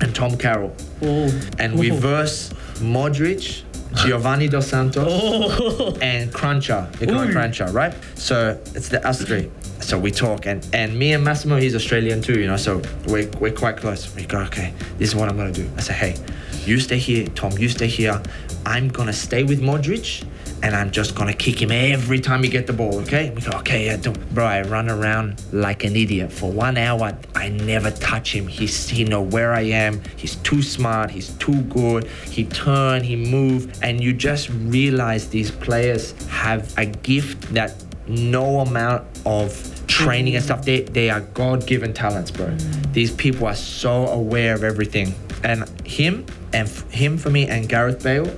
and 0.00 0.14
Tom 0.14 0.36
Carroll. 0.36 0.74
Oh. 1.02 1.30
And 1.58 1.78
we 1.78 1.90
oh. 1.90 1.96
verse 1.96 2.50
Modric, 2.80 3.62
Giovanni 3.94 4.48
Dos 4.48 4.66
Santos, 4.68 5.06
Oh. 5.10 5.96
and 6.02 6.32
Cruncher, 6.32 6.88
Ooh. 7.02 7.32
Cruncher, 7.32 7.66
right? 7.72 7.94
So 8.14 8.60
it's 8.74 8.88
the 8.88 9.06
us 9.06 9.22
three. 9.22 9.50
So 9.82 9.98
we 9.98 10.10
talk, 10.10 10.46
and, 10.46 10.66
and 10.72 10.98
me 10.98 11.12
and 11.12 11.24
Massimo, 11.24 11.56
he's 11.56 11.74
Australian 11.74 12.22
too, 12.22 12.38
you 12.40 12.46
know, 12.46 12.56
so 12.56 12.80
we're, 13.06 13.28
we're 13.40 13.52
quite 13.52 13.76
close. 13.76 14.14
We 14.14 14.24
go, 14.24 14.38
okay, 14.42 14.72
this 14.98 15.08
is 15.08 15.14
what 15.14 15.28
I'm 15.28 15.36
gonna 15.36 15.52
do. 15.52 15.68
I 15.76 15.80
say, 15.80 15.92
hey, 15.92 16.16
you 16.64 16.78
stay 16.78 16.98
here, 16.98 17.26
Tom, 17.28 17.52
you 17.58 17.68
stay 17.68 17.88
here. 17.88 18.22
I'm 18.64 18.88
gonna 18.88 19.12
stay 19.12 19.42
with 19.42 19.60
Modric, 19.60 20.24
and 20.62 20.76
I'm 20.76 20.92
just 20.92 21.16
gonna 21.16 21.34
kick 21.34 21.60
him 21.60 21.72
every 21.72 22.20
time 22.20 22.44
you 22.44 22.50
get 22.50 22.68
the 22.68 22.72
ball, 22.72 23.00
okay? 23.00 23.30
We 23.30 23.42
go, 23.42 23.58
okay, 23.58 23.86
yeah, 23.86 23.96
don't. 23.96 24.32
Bro, 24.32 24.46
I 24.46 24.62
run 24.62 24.88
around 24.88 25.42
like 25.52 25.82
an 25.82 25.96
idiot 25.96 26.32
for 26.32 26.50
one 26.50 26.76
hour. 26.76 27.18
I 27.34 27.48
never 27.48 27.90
touch 27.90 28.32
him. 28.32 28.46
He's, 28.46 28.88
he 28.88 29.02
know 29.02 29.20
where 29.20 29.52
I 29.52 29.62
am. 29.62 30.00
He's 30.16 30.36
too 30.36 30.62
smart. 30.62 31.10
He's 31.10 31.30
too 31.38 31.62
good. 31.62 32.04
He 32.30 32.44
turn, 32.44 33.02
he 33.02 33.16
move, 33.16 33.76
and 33.82 34.00
you 34.00 34.12
just 34.12 34.48
realize 34.50 35.28
these 35.28 35.50
players 35.50 36.12
have 36.28 36.72
a 36.78 36.86
gift 36.86 37.52
that 37.54 37.74
no 38.06 38.60
amount 38.60 39.04
of 39.24 39.86
training 39.86 40.34
and 40.36 40.44
stuff. 40.44 40.64
They, 40.64 40.82
they 40.82 41.10
are 41.10 41.20
god-given 41.20 41.94
talents 41.94 42.30
bro. 42.30 42.50
These 42.92 43.12
people 43.12 43.46
are 43.46 43.54
so 43.54 44.06
aware 44.08 44.54
of 44.54 44.64
everything. 44.64 45.14
And 45.44 45.68
him 45.86 46.26
and 46.52 46.68
f- 46.68 46.88
him 46.90 47.18
for 47.18 47.30
me 47.30 47.48
and 47.48 47.68
gareth 47.68 48.02
bale 48.02 48.30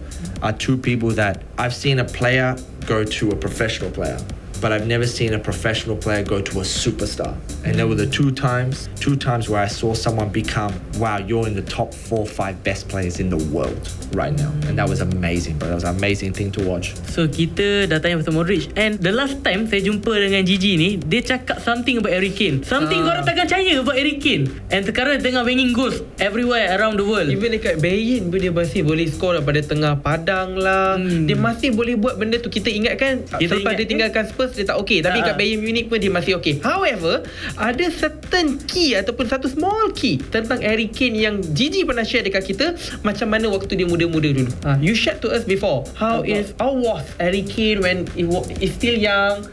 are 0.42 0.52
two 0.52 0.76
people 0.76 1.10
that 1.10 1.42
i've 1.58 1.74
seen 1.74 1.98
a 1.98 2.04
player 2.04 2.56
go 2.86 3.02
to 3.02 3.30
a 3.30 3.36
professional 3.36 3.90
player 3.90 4.18
but 4.64 4.72
I've 4.72 4.86
never 4.86 5.06
seen 5.06 5.34
a 5.34 5.38
professional 5.38 5.94
player 5.94 6.24
go 6.24 6.40
to 6.40 6.60
a 6.60 6.62
superstar. 6.62 7.36
And 7.64 7.74
there 7.74 7.88
were 7.88 7.96
the 7.96 8.06
two 8.06 8.30
times, 8.30 8.88
two 9.00 9.16
times 9.16 9.48
where 9.48 9.60
I 9.60 9.66
saw 9.66 9.94
someone 9.94 10.28
become, 10.28 10.72
wow, 11.00 11.16
you're 11.16 11.48
in 11.48 11.54
the 11.56 11.64
top 11.64 11.94
four, 11.94 12.26
five 12.26 12.60
best 12.62 12.88
players 12.88 13.20
in 13.20 13.32
the 13.32 13.40
world 13.48 13.74
right 14.12 14.36
now. 14.36 14.52
And 14.68 14.76
that 14.76 14.84
was 14.86 15.00
amazing, 15.00 15.56
bro. 15.56 15.72
That 15.72 15.80
was 15.80 15.88
an 15.88 15.96
amazing 15.96 16.32
thing 16.32 16.52
to 16.52 16.60
watch. 16.62 16.92
So 17.08 17.24
kita 17.24 17.88
dah 17.88 17.98
tanya 17.98 18.20
pasal 18.20 18.36
Modric 18.36 18.68
And 18.76 19.00
the 19.00 19.10
last 19.10 19.40
time 19.40 19.64
saya 19.64 19.80
jumpa 19.80 20.12
dengan 20.12 20.42
Gigi 20.42 20.74
ni 20.74 20.90
Dia 20.98 21.22
cakap 21.22 21.62
something 21.62 22.02
about 22.02 22.10
Harry 22.10 22.34
Kane 22.34 22.66
Something 22.66 23.00
Ah. 23.00 23.06
korang 23.06 23.22
takkan 23.22 23.46
percaya 23.46 23.72
about 23.78 23.94
Harry 23.94 24.18
Kane 24.18 24.50
And 24.68 24.82
sekarang 24.82 25.22
dia 25.22 25.30
tengah 25.30 25.46
banging 25.46 25.70
goals 25.70 26.02
Everywhere 26.18 26.74
around 26.74 26.98
the 26.98 27.06
world 27.06 27.30
Even 27.30 27.54
dekat 27.54 27.78
Bayin 27.78 28.28
pun 28.28 28.42
dia 28.42 28.50
masih 28.50 28.82
boleh 28.82 29.06
score 29.06 29.38
daripada 29.38 29.62
tengah 29.62 29.94
padang 29.96 30.58
lah. 30.58 30.98
Hmm. 30.98 31.24
Dia 31.24 31.38
masih 31.38 31.70
boleh 31.70 31.94
buat 31.94 32.18
benda 32.18 32.36
tu. 32.36 32.50
Kita 32.50 32.66
ingat 32.66 32.98
kan 32.98 33.22
Kita 33.24 33.54
selepas 33.54 33.72
ingat, 33.72 33.78
dia 33.78 33.86
tinggalkan 33.86 34.24
Spurs 34.26 34.52
dia 34.52 34.66
tak 34.66 34.76
okey. 34.82 35.00
Tapi 35.00 35.22
Ah. 35.22 35.30
kat 35.30 35.34
Bayern 35.38 35.62
Munich 35.62 35.86
pun 35.86 36.02
dia 36.02 36.10
masih 36.10 36.36
okey. 36.42 36.58
However, 36.60 37.22
ada 37.54 37.86
certain 37.88 38.58
key 38.64 38.92
ataupun 38.92 39.26
satu 39.26 39.46
small 39.46 39.94
key 39.94 40.18
tentang 40.18 40.58
Harry 40.58 40.86
Kane 40.86 41.14
yang 41.14 41.38
Gigi 41.54 41.86
pernah 41.86 42.02
share 42.02 42.22
dekat 42.22 42.44
kita 42.44 42.66
macam 43.00 43.30
mana 43.30 43.46
waktu 43.46 43.74
dia 43.74 43.86
muda-muda 43.86 44.26
dulu. 44.26 44.50
Ha, 44.62 44.78
you 44.78 44.92
shared 44.92 45.22
to 45.22 45.30
us 45.30 45.42
before. 45.42 45.86
How 45.94 46.20
Apa? 46.20 46.28
is 46.28 46.50
how 46.58 46.74
was 46.74 47.06
Harry 47.16 47.42
Kane 47.42 47.78
when 47.78 48.06
he 48.12 48.26
wa- 48.26 48.46
is 48.58 48.74
still 48.74 48.94
young? 48.94 49.46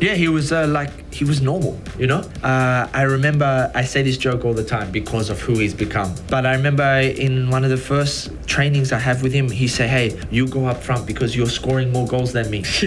Yeah, 0.00 0.14
he 0.14 0.28
was 0.28 0.50
uh, 0.52 0.66
like 0.66 1.12
he 1.12 1.24
was 1.24 1.42
normal, 1.42 1.78
you 1.98 2.06
know. 2.06 2.20
Uh, 2.42 2.88
I 2.92 3.02
remember 3.02 3.70
I 3.74 3.84
say 3.84 4.02
this 4.02 4.16
joke 4.16 4.44
all 4.46 4.54
the 4.54 4.64
time 4.64 4.90
because 4.90 5.28
of 5.30 5.40
who 5.40 5.58
he's 5.58 5.74
become. 5.74 6.14
But 6.28 6.46
I 6.46 6.54
remember 6.54 6.84
in 7.00 7.50
one 7.50 7.64
of 7.64 7.70
the 7.70 7.76
first 7.76 8.30
trainings 8.46 8.92
I 8.92 8.98
have 8.98 9.22
with 9.22 9.32
him, 9.32 9.50
he 9.50 9.68
said, 9.68 9.90
"Hey, 9.90 10.18
you 10.30 10.46
go 10.48 10.66
up 10.66 10.82
front 10.82 11.06
because 11.06 11.36
you're 11.36 11.48
scoring 11.50 11.92
more 11.92 12.06
goals 12.06 12.32
than 12.32 12.50
me." 12.50 12.64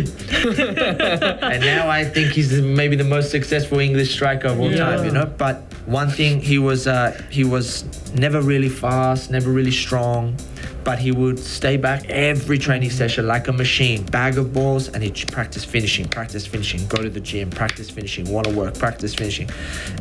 and 0.47 1.61
now 1.61 1.89
I 1.89 2.03
think 2.05 2.31
he's 2.33 2.51
maybe 2.61 2.95
the 2.95 3.03
most 3.03 3.31
successful 3.31 3.79
English 3.79 4.11
striker 4.13 4.47
of 4.47 4.59
all 4.59 4.71
Yeah. 4.71 4.77
time, 4.95 5.05
you 5.05 5.11
know. 5.11 5.25
But 5.37 5.61
one 5.85 6.09
thing 6.09 6.41
he 6.41 6.57
was 6.57 6.87
uh, 6.87 7.19
he 7.29 7.43
was 7.43 7.85
never 8.15 8.41
really 8.41 8.69
fast, 8.69 9.29
never 9.31 9.49
really 9.51 9.71
strong. 9.71 10.35
But 10.83 10.99
he 10.99 11.11
would 11.11 11.39
stay 11.39 11.77
back 11.77 12.05
every 12.09 12.57
training 12.57 12.89
session 12.89 13.25
like 13.27 13.47
a 13.47 13.53
machine, 13.53 14.03
bag 14.03 14.37
of 14.37 14.53
balls, 14.53 14.89
and 14.89 15.01
he'd 15.03 15.31
practice 15.31 15.63
finishing, 15.63 16.07
practice 16.07 16.45
finishing, 16.45 16.85
go 16.87 17.01
to 17.01 17.09
the 17.09 17.19
gym, 17.19 17.49
practice 17.49 17.89
finishing, 17.89 18.29
want 18.31 18.47
to 18.47 18.53
work, 18.53 18.77
practice 18.77 19.15
finishing. 19.15 19.49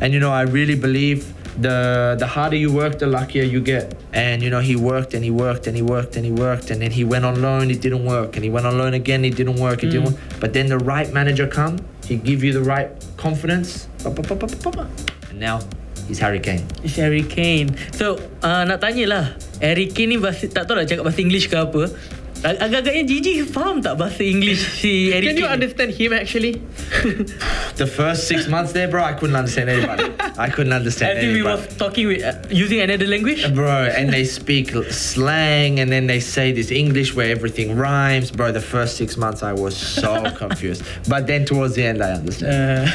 And 0.01 0.13
you 0.13 0.19
know, 0.19 0.31
I 0.31 0.41
really 0.41 0.75
believe 0.75 1.33
the 1.61 2.15
the 2.17 2.27
harder 2.27 2.55
you 2.55 2.71
work, 2.73 2.99
the 2.99 3.07
luckier 3.07 3.43
you 3.43 3.61
get. 3.61 3.95
And 4.13 4.41
you 4.41 4.49
know, 4.49 4.59
he 4.59 4.75
worked 4.75 5.13
and 5.13 5.23
he 5.23 5.31
worked 5.31 5.67
and 5.67 5.75
he 5.75 5.81
worked 5.81 6.15
and 6.15 6.25
he 6.25 6.31
worked, 6.31 6.71
and 6.71 6.81
then 6.81 6.91
he 6.91 7.03
went 7.03 7.25
on 7.25 7.41
loan, 7.41 7.71
it 7.71 7.81
didn't 7.81 8.05
work, 8.05 8.35
and 8.35 8.43
he 8.43 8.49
went 8.49 8.65
on 8.65 8.77
loan 8.77 8.93
again, 8.93 9.23
it 9.25 9.35
didn't 9.35 9.59
work, 9.59 9.83
it 9.83 9.89
didn't 9.89 10.07
mm. 10.07 10.11
work. 10.11 10.39
But 10.39 10.53
then 10.53 10.67
the 10.67 10.79
right 10.79 11.11
manager 11.13 11.47
come, 11.47 11.77
he 12.05 12.17
give 12.17 12.43
you 12.43 12.53
the 12.53 12.63
right 12.63 12.89
confidence, 13.17 13.87
and 14.05 15.39
now 15.39 15.59
he's 16.07 16.19
Harry 16.19 16.39
Kane. 16.39 16.63
It's 16.83 16.95
Harry 16.97 17.23
Kane. 17.23 17.75
So, 17.95 18.19
uh, 18.43 18.63
nak 18.67 18.83
tanya 18.83 19.05
lah. 19.07 19.25
Harry 19.63 19.87
Kane 19.91 20.15
ni 20.15 20.17
bahasa, 20.19 20.47
tak 20.49 20.67
tahu 20.67 20.79
nak 20.79 20.87
cakap 20.87 21.03
bahasa 21.07 21.21
English 21.23 21.47
ke 21.47 21.55
apa. 21.55 21.91
Ag- 22.43 22.59
Agak-agaknya 22.59 23.03
Gigi 23.07 23.33
faham 23.47 23.79
tak 23.79 23.95
bahasa 23.95 24.19
English 24.19 24.83
si 24.83 25.11
Harry 25.15 25.31
Can 25.31 25.39
you 25.39 25.47
understand 25.47 25.95
him 25.95 26.11
actually? 26.11 26.59
The 27.81 27.87
first 27.87 28.27
six 28.27 28.45
months 28.47 28.71
there, 28.75 28.85
bro, 28.87 29.01
I 29.01 29.13
couldn't 29.17 29.35
understand 29.35 29.69
anybody. 29.71 30.11
I 30.37 30.49
couldn't 30.51 30.73
understand 30.75 31.17
anybody. 31.17 31.25
I 31.25 31.33
think 31.33 31.39
we 31.39 31.43
were 31.47 31.57
talking 31.79 32.05
with 32.07 32.21
uh, 32.21 32.37
using 32.53 32.83
another 32.83 33.07
language. 33.07 33.41
Bro, 33.49 33.89
and 33.95 34.11
they 34.13 34.25
speak 34.25 34.69
slang 34.93 35.79
and 35.79 35.89
then 35.89 36.05
they 36.05 36.19
say 36.19 36.51
this 36.51 36.69
English 36.69 37.15
where 37.15 37.31
everything 37.31 37.75
rhymes. 37.75 38.29
Bro, 38.29 38.51
the 38.53 38.61
first 38.61 38.97
six 38.97 39.17
months 39.17 39.41
I 39.41 39.53
was 39.53 39.73
so 39.73 40.21
confused. 40.37 40.83
But 41.09 41.25
then 41.25 41.45
towards 41.45 41.73
the 41.75 41.83
end 41.87 42.03
I 42.03 42.19
understand. 42.19 42.51
Uh, 42.51 42.85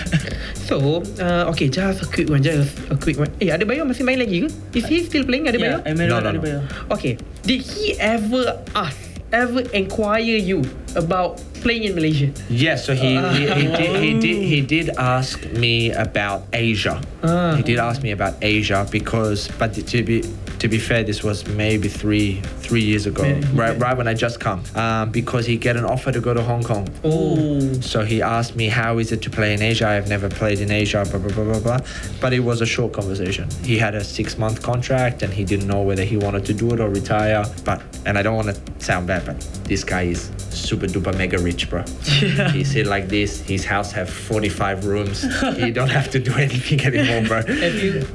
So, 0.69 1.01
uh, 1.17 1.49
okay, 1.49 1.73
just 1.73 2.05
a 2.05 2.07
quick 2.07 2.29
one, 2.29 2.45
just 2.45 2.77
a 2.93 2.97
quick 3.01 3.17
one. 3.17 3.33
Eh, 3.41 3.49
Adebayor 3.49 3.89
masih 3.89 4.05
main 4.05 4.21
lagi 4.21 4.45
ke? 4.45 4.49
Is 4.77 4.85
he 4.85 5.01
still 5.01 5.25
playing 5.25 5.49
Adebayor? 5.49 5.81
yeah, 5.81 5.89
Emmanuel 5.89 6.21
No, 6.21 6.29
no, 6.29 6.29
no. 6.29 6.33
Adebayor. 6.37 6.61
Okay, 6.93 7.17
did 7.41 7.65
he 7.65 7.97
ever 7.97 8.61
ask, 8.77 9.01
ever 9.33 9.61
inquire 9.73 10.21
you 10.21 10.65
about 10.97 11.43
playing 11.61 11.85
in 11.85 11.95
Malaysia? 11.95 12.33
Yes, 12.49 12.87
so 12.87 12.95
he, 12.95 13.17
he, 13.17 13.47
he, 13.47 13.67
did, 13.67 14.03
he 14.03 14.13
did 14.19 14.43
he 14.43 14.61
did 14.61 14.89
ask 14.97 15.45
me 15.53 15.91
about 15.93 16.47
Asia. 16.53 17.01
Ah. 17.23 17.55
He 17.57 17.63
did 17.63 17.79
ask 17.79 18.03
me 18.03 18.11
about 18.13 18.35
Asia 18.43 18.87
because, 18.91 19.49
but 19.59 19.75
to 19.75 20.03
be 20.03 20.23
to 20.59 20.69
be 20.69 20.79
fair, 20.79 21.05
this 21.05 21.23
was 21.23 21.47
maybe 21.49 21.89
three 21.89 22.41
three 22.61 22.83
years 22.83 23.07
ago, 23.07 23.23
Maybe, 23.23 23.47
right 23.49 23.79
right 23.79 23.97
when 23.97 24.09
I 24.09 24.15
just 24.15 24.41
come, 24.41 24.63
um, 24.75 25.11
because 25.11 25.47
he 25.47 25.57
get 25.57 25.77
an 25.77 25.85
offer 25.85 26.13
to 26.13 26.21
go 26.21 26.35
to 26.35 26.43
Hong 26.43 26.63
Kong. 26.63 26.89
Oh. 27.05 27.73
So 27.81 28.05
he 28.05 28.23
asked 28.23 28.57
me 28.57 28.69
how 28.69 28.99
is 28.99 29.13
it 29.13 29.23
to 29.23 29.31
play 29.31 29.55
in 29.55 29.63
Asia. 29.63 29.89
I've 29.89 30.09
never 30.09 30.29
played 30.29 30.61
in 30.61 30.71
Asia, 30.71 31.05
blah 31.11 31.21
blah 31.21 31.33
blah 31.33 31.45
blah 31.45 31.61
blah. 31.61 31.81
But 32.21 32.33
it 32.33 32.41
was 32.41 32.61
a 32.61 32.67
short 32.67 32.93
conversation. 32.93 33.49
He 33.65 33.79
had 33.79 33.95
a 33.95 34.03
six 34.05 34.37
month 34.39 34.63
contract 34.63 35.23
and 35.23 35.33
he 35.33 35.45
didn't 35.45 35.67
know 35.67 35.83
whether 35.83 36.05
he 36.05 36.17
wanted 36.17 36.45
to 36.47 36.55
do 36.55 36.73
it 36.73 36.81
or 36.81 36.89
retire. 36.89 37.45
But 37.65 37.83
and 38.05 38.19
I 38.19 38.23
don't 38.23 38.37
want 38.37 38.55
to 38.55 38.85
sound 38.85 39.07
bad, 39.07 39.25
but 39.27 39.41
this 39.65 39.85
guy 39.85 40.03
is 40.03 40.31
super 40.51 40.87
duper 40.87 41.17
mega 41.17 41.39
rich, 41.39 41.71
bro. 41.71 41.85
He 42.53 42.65
said 42.65 42.87
like 42.87 43.09
this. 43.09 43.41
His 43.41 43.65
house 43.65 43.93
have 43.93 44.11
forty 44.11 44.49
five 44.49 44.85
rooms. 44.85 45.23
he 45.57 45.71
don't 45.71 45.91
have 45.91 46.11
to 46.11 46.19
do 46.19 46.33
anything 46.35 46.81
anymore, 46.81 47.23
bro. 47.29 47.43
Have 47.47 47.75
you 47.83 48.07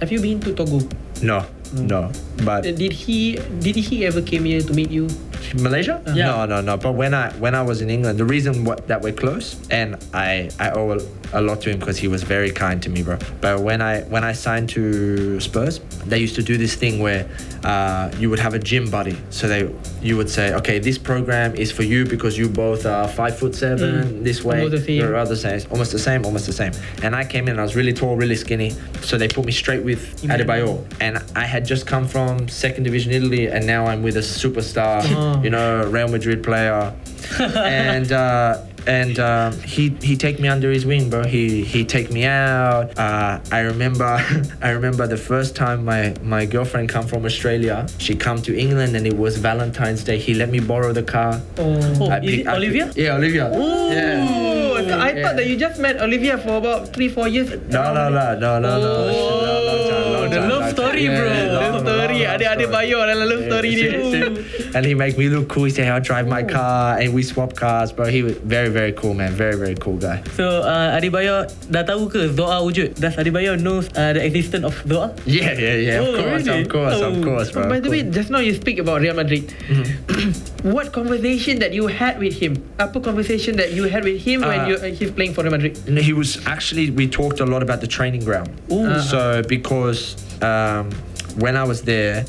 have 0.00 0.10
you 0.12 0.20
been 0.20 0.40
to 0.40 0.54
Togo? 0.54 0.80
No, 1.22 1.44
no. 1.72 2.10
But 2.44 2.62
Did 2.62 2.92
he 2.92 3.36
did 3.60 3.76
he 3.76 4.06
ever 4.06 4.22
came 4.22 4.44
here 4.44 4.60
to 4.62 4.72
meet 4.72 4.90
you? 4.90 5.08
Malaysia? 5.54 6.02
Yeah. 6.14 6.26
No, 6.26 6.46
no, 6.46 6.60
no. 6.60 6.76
But 6.76 6.92
when 6.92 7.14
I 7.14 7.30
when 7.38 7.54
I 7.54 7.62
was 7.62 7.80
in 7.82 7.90
England, 7.90 8.18
the 8.18 8.24
reason 8.24 8.64
what, 8.64 8.86
that 8.88 9.00
we're 9.02 9.12
close, 9.12 9.56
and 9.70 9.96
I 10.14 10.50
I 10.58 10.70
owe 10.70 10.92
a, 10.92 10.98
a 11.32 11.40
lot 11.40 11.60
to 11.62 11.70
him 11.70 11.78
because 11.78 11.98
he 11.98 12.08
was 12.08 12.22
very 12.22 12.50
kind 12.50 12.82
to 12.82 12.88
me, 12.90 13.02
bro. 13.02 13.18
But 13.40 13.60
when 13.60 13.80
I 13.82 14.02
when 14.02 14.24
I 14.24 14.32
signed 14.32 14.68
to 14.70 15.40
Spurs, 15.40 15.80
they 16.06 16.18
used 16.18 16.34
to 16.36 16.42
do 16.42 16.56
this 16.56 16.74
thing 16.74 17.00
where 17.00 17.28
uh, 17.64 18.10
you 18.18 18.30
would 18.30 18.38
have 18.38 18.54
a 18.54 18.58
gym 18.58 18.90
buddy. 18.90 19.16
So 19.30 19.48
they 19.48 19.72
you 20.02 20.16
would 20.16 20.30
say, 20.30 20.54
okay, 20.54 20.78
this 20.78 20.98
program 20.98 21.54
is 21.56 21.70
for 21.72 21.82
you 21.82 22.04
because 22.06 22.38
you 22.38 22.48
both 22.48 22.86
are 22.86 23.08
five 23.08 23.38
foot 23.38 23.54
seven 23.54 24.22
this 24.24 24.42
way. 24.44 24.62
Almost 24.64 24.72
the 24.72 24.80
same. 24.86 24.96
You're 25.00 25.16
other 25.16 25.36
same, 25.36 25.60
almost 25.70 25.92
the 25.92 25.98
same, 25.98 26.24
almost 26.24 26.46
the 26.46 26.52
same. 26.52 26.72
And 27.02 27.14
I 27.14 27.24
came 27.24 27.48
in, 27.48 27.58
I 27.58 27.62
was 27.62 27.76
really 27.76 27.92
tall, 27.92 28.16
really 28.16 28.36
skinny. 28.36 28.70
So 29.02 29.18
they 29.18 29.28
put 29.28 29.44
me 29.44 29.52
straight 29.52 29.84
with 29.84 30.22
Adebayor, 30.22 30.84
and 31.00 31.18
I 31.36 31.44
had 31.44 31.64
just 31.64 31.86
come 31.86 32.06
from 32.06 32.48
second 32.48 32.84
division 32.84 33.12
Italy, 33.12 33.46
and 33.48 33.66
now 33.66 33.86
I'm 33.86 34.02
with 34.02 34.16
a 34.16 34.20
superstar, 34.22 35.00
Oh. 35.10 35.39
You 35.42 35.50
know, 35.50 35.86
Real 35.88 36.08
Madrid 36.08 36.42
player, 36.42 36.94
and. 37.40 38.10
Uh, 38.12 38.64
and 38.86 39.18
um, 39.18 39.52
he 39.60 39.90
he 40.00 40.16
take 40.16 40.40
me 40.40 40.48
under 40.48 40.70
his 40.70 40.86
wing, 40.86 41.10
bro. 41.10 41.22
He 41.26 41.62
he 41.64 41.84
take 41.84 42.10
me 42.10 42.24
out. 42.24 42.98
Uh, 42.98 43.38
I 43.52 43.60
remember 43.60 44.04
I 44.62 44.70
remember 44.70 45.06
the 45.06 45.18
first 45.18 45.54
time 45.54 45.84
my 45.84 46.14
my 46.22 46.46
girlfriend 46.46 46.88
come 46.88 47.06
from 47.06 47.26
Australia. 47.26 47.86
She 47.98 48.14
come 48.16 48.40
to 48.40 48.58
England 48.58 48.96
and 48.96 49.06
it 49.06 49.14
was 49.18 49.36
Valentine's 49.36 50.02
Day. 50.02 50.16
He 50.16 50.32
let 50.32 50.48
me 50.48 50.60
borrow 50.60 50.94
the 50.94 51.02
car. 51.02 51.42
Oh. 51.58 51.78
Oh, 52.00 52.08
I 52.08 52.20
is 52.20 52.36
pick- 52.36 52.46
I 52.46 52.56
Olivia? 52.56 52.86
pick- 52.86 52.96
yeah, 52.96 53.16
Olivia. 53.16 53.50
Yeah. 53.52 54.26
Oh, 54.26 54.88
so 54.88 54.98
I 54.98 55.12
Yeah. 55.12 55.22
thought 55.26 55.36
that 55.36 55.46
you 55.46 55.56
just 55.58 55.78
met 55.78 56.00
Olivia 56.00 56.38
for 56.38 56.56
about 56.56 56.94
three, 56.94 57.10
four 57.10 57.28
years. 57.28 57.50
No, 57.68 57.92
no, 57.92 58.08
no, 58.08 58.38
no, 58.38 58.58
no, 58.58 58.80
no. 58.80 59.10
Oh, 59.12 59.46
Long 59.60 59.90
time, 59.90 60.12
long 60.12 60.30
the 60.30 60.36
time, 60.40 60.48
love 60.48 60.62
long 60.78 60.89
story, 61.00 61.08
time. 61.08 61.16
bro. 61.16 61.26
Yeah, 61.30 61.48
Love 61.50 61.72
long, 61.72 61.80
story. 61.80 61.96
long, 61.96 62.20
long 62.20 62.34
Ada 62.36 62.44
ada 62.44 62.64
story. 62.66 62.74
bayo 62.74 62.96
dalam 63.06 63.26
love 63.28 63.42
story 63.48 63.70
dia. 63.74 63.88
Yeah, 63.90 64.28
yeah. 64.28 64.76
and 64.76 64.82
he 64.84 64.92
make 64.94 65.14
me 65.16 65.26
look 65.28 65.48
cool. 65.48 65.64
He 65.64 65.72
say, 65.72 65.88
"I'll 65.88 66.04
drive 66.04 66.28
my 66.28 66.42
car," 66.44 67.00
and 67.00 67.12
we 67.12 67.22
swap 67.22 67.56
cars, 67.56 67.90
bro. 67.90 68.06
He 68.06 68.20
was 68.22 68.36
very, 68.44 68.68
very 68.68 68.92
cool, 68.92 69.14
man. 69.14 69.32
Very, 69.32 69.56
very 69.56 69.74
cool 69.74 69.96
guy. 69.96 70.20
So, 70.36 70.62
uh, 70.62 70.94
Adebayor 70.94 71.48
dah 71.68 71.82
tahu 71.82 72.06
ke 72.08 72.28
Zoa 72.30 72.60
wujud? 72.60 72.94
Does 72.98 73.16
Adebayor 73.16 73.56
knows 73.56 73.88
uh, 73.96 74.12
the 74.12 74.22
existence 74.22 74.64
of 74.64 74.74
Zoa? 74.84 75.10
Yeah, 75.24 75.56
yeah, 75.56 75.74
yeah. 75.80 75.96
Of 76.00 76.06
Oh, 76.10 76.14
course, 76.20 76.42
really? 76.44 76.62
of 76.62 76.68
course, 76.68 76.98
of 77.00 77.12
Oh. 77.16 77.22
course, 77.22 77.48
bro. 77.50 77.68
By 77.68 77.80
the 77.80 77.90
way, 77.90 78.02
just 78.04 78.28
now 78.30 78.38
you 78.42 78.52
speak 78.54 78.78
about 78.78 79.00
Real 79.00 79.14
Madrid. 79.16 79.48
what 80.62 80.92
conversation 80.92 81.58
that 81.60 81.72
you 81.72 81.86
had 81.86 82.18
with 82.18 82.34
him? 82.38 82.56
Apa 82.78 83.00
conversation 83.00 83.56
that 83.56 83.72
you 83.72 83.84
had 83.88 84.04
with 84.04 84.20
him 84.20 84.42
when 84.42 84.60
Uh, 84.60 84.68
you 84.68 84.74
uh, 84.76 84.92
he's 84.92 85.10
playing 85.10 85.32
for 85.32 85.42
Real 85.42 85.52
Madrid? 85.52 85.76
He 85.86 86.12
was 86.12 86.38
actually 86.46 86.90
we 86.90 87.08
talked 87.08 87.40
a 87.40 87.46
lot 87.46 87.62
about 87.62 87.80
the 87.80 87.88
training 87.88 88.24
ground. 88.24 88.50
Ooh. 88.70 89.00
So 89.00 89.42
because 89.46 90.16
um, 90.42 90.90
when 91.36 91.56
I 91.56 91.64
was 91.64 91.82
there, 91.82 92.24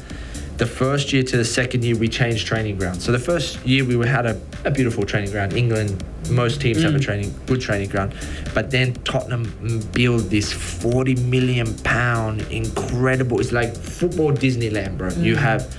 the 0.57 0.65
first 0.67 1.11
year 1.11 1.23
to 1.23 1.37
the 1.37 1.45
second 1.45 1.83
year 1.83 1.95
we 1.95 2.07
changed 2.07 2.45
training 2.45 2.77
ground. 2.77 3.01
So 3.01 3.11
the 3.11 3.19
first 3.19 3.65
year 3.65 3.83
we 3.83 3.95
had 4.07 4.25
a, 4.27 4.39
a 4.63 4.69
beautiful 4.69 5.05
training 5.05 5.31
ground. 5.31 5.53
England, 5.53 6.03
most 6.29 6.61
teams 6.61 6.83
have 6.83 6.93
a 6.93 6.99
training 6.99 7.33
good 7.47 7.59
training 7.61 7.89
ground, 7.89 8.13
but 8.53 8.69
then 8.69 8.93
Tottenham 9.03 9.81
built 9.91 10.29
this 10.29 10.53
forty 10.53 11.15
million 11.15 11.75
pound 11.79 12.41
incredible. 12.51 13.39
It's 13.39 13.51
like 13.51 13.75
football 13.75 14.31
Disneyland, 14.31 14.97
bro. 14.99 15.09
You 15.09 15.35
have 15.35 15.75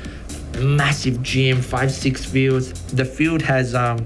massive 0.60 1.22
gym, 1.22 1.62
five 1.62 1.92
six 1.92 2.24
fields. 2.24 2.72
The 2.92 3.04
field 3.04 3.40
has 3.42 3.74
um, 3.76 3.98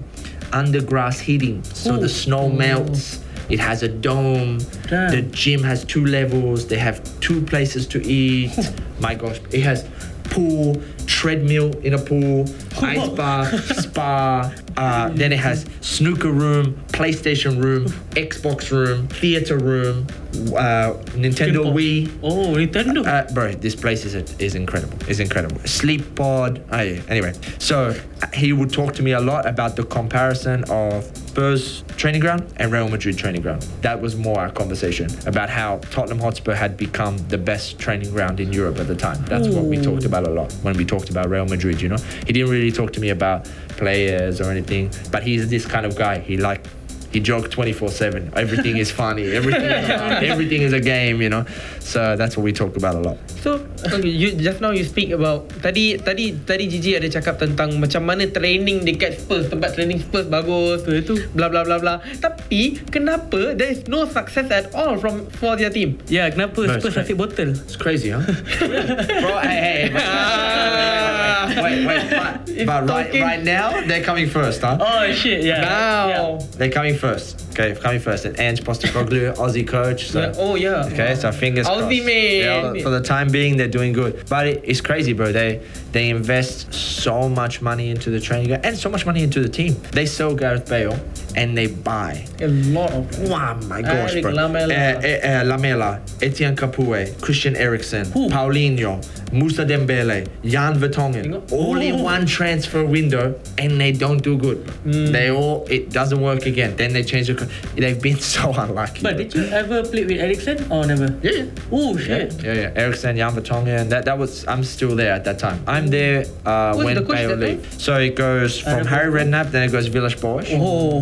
undergrass 0.51 1.21
heating, 1.21 1.65
so 1.65 1.97
the 1.97 2.09
snow 2.09 2.49
melts. 2.51 3.21
It 3.49 3.61
has 3.61 3.83
a 3.83 3.89
dome. 3.89 4.59
Damn. 4.89 5.11
The 5.11 5.23
gym 5.23 5.63
has 5.63 5.85
two 5.85 6.05
levels. 6.05 6.67
They 6.67 6.79
have 6.79 7.03
two 7.21 7.43
places 7.43 7.87
to 7.89 8.05
eat. 8.05 8.53
My 9.01 9.15
gosh, 9.15 9.41
it 9.51 9.63
has 9.63 9.89
pool, 10.31 10.81
treadmill 11.07 11.77
in 11.79 11.95
a 11.95 11.99
pool, 11.99 12.45
ice 12.81 13.09
bar, 13.11 13.47
spa. 13.59 14.53
Uh, 14.77 15.09
then 15.11 15.33
it 15.33 15.39
has 15.39 15.65
snooker 15.81 16.31
room, 16.31 16.75
PlayStation 16.89 17.63
room, 17.63 17.87
Xbox 18.11 18.71
room, 18.71 19.09
theater 19.09 19.57
room, 19.57 20.07
uh, 20.55 20.93
Nintendo 21.17 21.73
Wii. 21.73 22.19
Oh, 22.23 22.55
Nintendo. 22.55 23.07
Uh, 23.07 23.33
bro, 23.33 23.53
this 23.53 23.75
place 23.75 24.05
is 24.05 24.15
is 24.39 24.55
incredible. 24.55 24.99
It's 25.09 25.21
incredible. 25.21 25.59
Sleep 25.65 26.15
pod. 26.15 26.63
Oh, 26.71 26.81
yeah. 26.81 27.01
Anyway, 27.09 27.33
so 27.59 27.95
uh, 28.23 28.27
he 28.35 28.53
would 28.53 28.73
talk 28.73 28.95
to 28.95 29.03
me 29.03 29.13
a 29.13 29.21
lot 29.21 29.47
about 29.47 29.77
the 29.77 29.85
comparison 29.85 30.65
of 30.71 31.05
Spurs 31.37 31.85
training 31.97 32.21
ground 32.21 32.51
and 32.57 32.73
Real 32.73 32.89
Madrid 32.89 33.19
training 33.19 33.43
ground. 33.43 33.63
That 33.83 34.01
was 34.01 34.17
more 34.17 34.41
our 34.41 34.51
conversation 34.51 35.09
about 35.27 35.51
how 35.51 35.79
Tottenham 35.91 36.19
Hotspur 36.19 36.55
had 36.55 36.77
become 36.77 37.19
the 37.29 37.39
best 37.39 37.79
training 37.79 38.11
ground 38.11 38.41
in 38.41 38.53
Europe 38.53 38.79
at 38.79 38.89
the 38.89 38.97
time. 38.97 39.23
That's 39.27 39.49
what 39.49 39.65
we 39.65 39.77
talked 39.79 40.05
about 40.05 40.16
a 40.25 40.31
lot 40.31 40.53
when 40.63 40.77
we 40.77 40.85
talked 40.85 41.11
about 41.11 41.29
Real 41.29 41.47
Madrid. 41.47 41.81
You 41.81 41.91
know, 41.91 41.99
he 42.27 42.33
didn't 42.33 42.51
really 42.51 42.73
talk 42.73 42.93
to 42.95 43.01
me 43.01 43.11
about 43.11 43.45
players 43.71 44.41
or 44.41 44.51
anything, 44.51 44.91
but 45.11 45.23
he's 45.23 45.49
this 45.49 45.67
kind 45.67 45.87
of 45.87 45.97
guy. 45.97 46.19
He 46.19 46.37
like 46.37 46.67
He 47.13 47.21
joke 47.21 47.49
24/7. 47.51 48.35
Everything 48.37 48.77
is 48.77 48.91
funny. 48.91 49.31
Everything 49.33 49.71
is 49.71 49.89
everything 50.33 50.63
is 50.63 50.73
a 50.73 50.81
game, 50.81 51.23
you 51.23 51.31
know. 51.31 51.45
So 51.81 52.17
that's 52.19 52.37
what 52.37 52.43
we 52.43 52.53
talk 52.53 52.77
about 52.77 52.99
a 52.99 53.03
lot. 53.03 53.17
So 53.41 53.63
okay, 53.87 54.09
you 54.09 54.35
just 54.35 54.61
now 54.61 54.75
you 54.75 54.83
speak 54.83 55.15
about 55.15 55.47
tadi 55.63 55.97
tadi 55.97 56.35
tadi 56.35 56.67
Gigi 56.67 56.99
ada 56.99 57.07
cakap 57.07 57.39
tentang 57.39 57.79
macam 57.79 58.03
mana 58.03 58.27
training 58.27 58.83
dekat 58.83 59.23
Spurs 59.23 59.47
tempat 59.47 59.79
training 59.79 60.03
Spurs 60.03 60.27
bagus 60.27 60.83
tu 60.83 61.15
bla 61.33 61.47
bla 61.47 61.63
bla 61.63 61.79
bla. 61.79 62.03
Tapi 62.19 62.83
kenapa 62.91 63.55
there 63.55 63.71
is 63.71 63.87
no 63.87 64.03
success 64.05 64.51
at 64.51 64.75
all 64.75 64.99
from 64.99 65.31
for 65.39 65.55
their 65.55 65.71
team? 65.71 66.03
Ya, 66.11 66.27
kenapa 66.29 66.67
No, 66.67 66.75
Spurs 66.83 66.99
it's 66.99 67.07
nasib 67.07 67.17
botol? 67.23 67.55
It's 67.55 67.79
crazy, 67.79 68.11
huh? 68.11 68.23
Bro, 69.23 69.35
hey, 69.47 69.59
hey, 69.63 69.79
hey, 69.89 70.03
ah. 70.03 71.47
wait, 71.63 71.87
wait, 71.87 72.03
wait, 72.11 72.67
but, 72.67 72.87
but 72.87 72.91
right, 72.91 73.15
right 73.15 73.43
now 73.47 73.79
they're 73.87 74.03
coming 74.03 74.27
first, 74.27 74.61
huh? 74.61 74.77
Oh 74.81 75.07
shit, 75.15 75.47
yeah. 75.47 75.63
Now. 75.63 76.39
They're 76.59 76.73
coming 76.73 76.96
first. 76.97 77.47
Okay, 77.51 77.75
coming 77.81 78.01
first. 78.01 78.25
And 78.25 78.39
Ange 78.39 78.63
Postecoglou, 78.63 79.35
Aussie 79.43 79.67
coach. 79.67 80.09
So. 80.09 80.33
Oh 80.37 80.55
yeah. 80.57 80.87
Okay, 80.87 81.15
so 81.15 81.31
fingers 81.33 81.67
Aussie 81.67 81.79
crossed. 81.79 82.07
mate. 82.07 82.41
Yeah, 82.43 82.83
for 82.83 82.91
the 82.91 83.01
time 83.01 83.29
being, 83.29 83.57
they're 83.57 83.69
doing 83.69 83.93
good. 83.93 84.25
But 84.29 84.47
it, 84.49 84.63
it's 84.65 84.81
crazy, 84.81 85.13
bro. 85.13 85.33
They 85.33 85.63
they 85.93 86.11
invest 86.11 86.73
so 86.75 87.29
much 87.29 87.63
money 87.63 87.91
into 87.91 88.11
the 88.11 88.21
training 88.21 88.53
and 88.53 88.77
so 88.77 88.89
much 88.91 89.07
money 89.07 89.23
into 89.23 89.41
the 89.41 89.49
team. 89.49 89.75
They 89.93 90.07
sell 90.07 90.35
Gareth 90.35 90.69
Bale 90.69 90.99
and 91.37 91.57
they 91.57 91.67
buy. 91.69 92.25
A 92.41 92.49
lot 92.49 92.93
of 92.93 93.29
Wow, 93.29 93.59
my 93.67 93.83
gosh, 93.83 94.13
Erik 94.13 94.23
bro. 94.23 94.33
Lamela. 94.33 94.75
Uh, 94.75 94.79
uh, 94.79 95.29
uh, 95.43 95.45
Lamela, 95.45 96.01
Etienne 96.23 96.57
Capoue, 96.57 97.21
Christian 97.21 97.57
Eriksen, 97.57 98.07
Who? 98.13 98.29
Paulinho, 98.29 99.01
Musa 99.33 99.65
Dembele, 99.65 100.27
Jan 100.45 100.79
Vertonghen, 100.79 101.51
all 101.53 101.77
in 101.81 101.97
Oh. 102.01 102.03
one 102.05 102.27
transfer 102.27 102.85
window, 102.85 103.39
and 103.59 103.81
they 103.81 103.93
don't 103.93 104.23
do 104.23 104.37
good. 104.37 104.67
They 104.85 105.31
all 105.31 105.67
it 105.71 105.91
doesn't 105.91 106.21
work 106.21 106.47
again. 106.47 106.77
Then 106.87 106.93
they 106.93 107.03
changed 107.03 107.31
the. 107.31 107.35
co- 107.35 107.51
They've 107.75 108.01
been 108.01 108.21
so 108.35 108.53
unlucky. 108.53 109.03
But 109.03 109.17
did 109.17 109.35
you 109.35 109.43
ever 109.47 109.83
play 109.83 110.05
with 110.05 110.19
Eriksen 110.21 110.71
or 110.71 110.87
never? 110.87 111.19
yeah. 111.21 111.47
Oh 111.73 111.97
Yeah, 111.99 112.05
shit. 112.07 112.43
yeah, 112.45 112.53
yeah. 112.53 112.73
Eriksen, 112.83 113.17
Jan 113.17 113.33
Vertonghen. 113.35 113.89
That 113.89 114.05
that 114.05 114.17
was. 114.19 114.47
I'm 114.47 114.63
still 114.63 114.95
there 114.95 115.13
at 115.13 115.25
that 115.25 115.41
time. 115.41 115.59
I'm 115.67 115.89
there 115.89 116.27
uh, 116.45 116.75
Who's 116.77 116.85
when 116.85 116.95
the 116.95 117.01
coach 117.03 117.17
Bale 117.17 117.35
leave. 117.35 117.75
So 117.83 117.99
it 117.99 118.15
goes 118.15 118.61
from. 118.61 118.87
Harry 118.87 119.11
Redknapp, 119.11 119.51
then 119.51 119.65
it 119.69 119.73
goes 119.73 119.89
Villas 119.89 120.15
Boas. 120.15 120.47
Oh. 120.53 121.01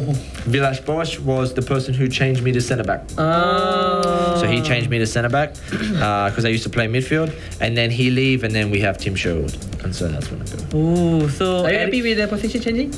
Villas 0.49 0.81
Boas 0.81 1.21
was 1.21 1.53
the 1.53 1.61
person 1.62 1.93
who 1.93 2.09
changed 2.09 2.43
me 2.43 2.50
to 2.53 2.61
centre 2.62 2.85
back. 2.85 3.03
Ah. 3.19 4.37
So 4.41 4.47
he 4.47 4.62
changed 4.62 4.88
me 4.88 4.99
to 5.00 5.07
centre 5.07 5.29
back 5.29 5.55
because 5.71 6.45
I 6.47 6.49
used 6.49 6.62
to 6.64 6.71
play 6.71 6.87
midfield, 6.88 7.31
and 7.61 7.76
then 7.76 7.91
he 7.91 8.11
leave, 8.11 8.43
and 8.45 8.55
then 8.55 8.71
we 8.71 8.81
have 8.81 8.97
Tim 8.97 9.14
Sherwood, 9.14 9.55
and 9.85 9.95
so 9.95 10.09
that's 10.09 10.31
when 10.31 10.41
I 10.41 10.45
go. 10.47 10.59
Oh, 10.73 11.29
so 11.29 11.64
Are 11.64 11.71
you 11.71 11.76
Eric- 11.76 11.81
happy 11.93 12.03
with 12.03 12.17
the 12.19 12.29
position 12.29 12.61
changing? 12.62 12.91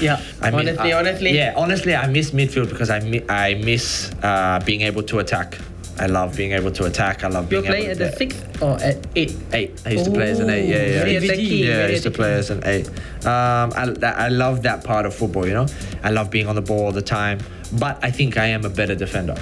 Yeah. 0.00 0.20
I 0.42 0.50
miss- 0.50 0.60
Honestly, 0.60 0.92
I- 0.92 0.98
honestly. 0.98 1.36
yeah, 1.36 1.54
honestly, 1.56 1.94
I 1.94 2.06
miss 2.08 2.30
midfield 2.32 2.68
because 2.68 2.90
I 2.90 3.00
mi- 3.00 3.24
I 3.28 3.54
miss 3.54 4.10
uh, 4.22 4.60
being 4.64 4.82
able 4.82 5.02
to 5.04 5.18
attack. 5.18 5.58
I 5.98 6.06
love 6.06 6.36
being 6.36 6.52
able 6.52 6.70
to 6.72 6.84
attack. 6.84 7.24
I 7.24 7.28
love 7.28 7.50
You're 7.50 7.62
being 7.62 7.72
playing 7.72 7.86
at 7.90 7.96
able 7.96 8.04
the 8.04 8.10
to 8.10 8.16
sixth 8.18 8.62
or 8.62 8.76
at 8.82 9.06
eight? 9.16 9.34
eight. 9.54 9.80
I 9.86 9.90
used 9.90 10.04
to 10.04 10.10
play 10.10 10.30
as 10.30 10.40
an 10.40 10.50
eight. 10.50 10.68
Yeah, 10.68 10.76
yeah. 10.76 10.84
Very 11.04 11.12
yeah. 11.14 11.78
Yeah, 11.78 11.84
I 11.86 11.88
used 11.88 12.02
to 12.02 12.10
play 12.10 12.34
as 12.34 12.50
an 12.50 12.60
eight. 12.66 12.86
Um, 13.24 13.72
I, 13.74 13.94
I 14.02 14.28
love 14.28 14.62
that 14.64 14.84
part 14.84 15.06
of 15.06 15.14
football, 15.14 15.46
you 15.46 15.54
know. 15.54 15.66
I 16.04 16.10
love 16.10 16.30
being 16.30 16.48
on 16.48 16.54
the 16.54 16.60
ball 16.60 16.84
all 16.86 16.92
the 16.92 17.00
time, 17.00 17.38
but 17.78 17.98
I 18.02 18.10
think 18.10 18.36
I 18.36 18.46
am 18.48 18.66
a 18.66 18.68
better 18.68 18.94
defender, 18.94 19.36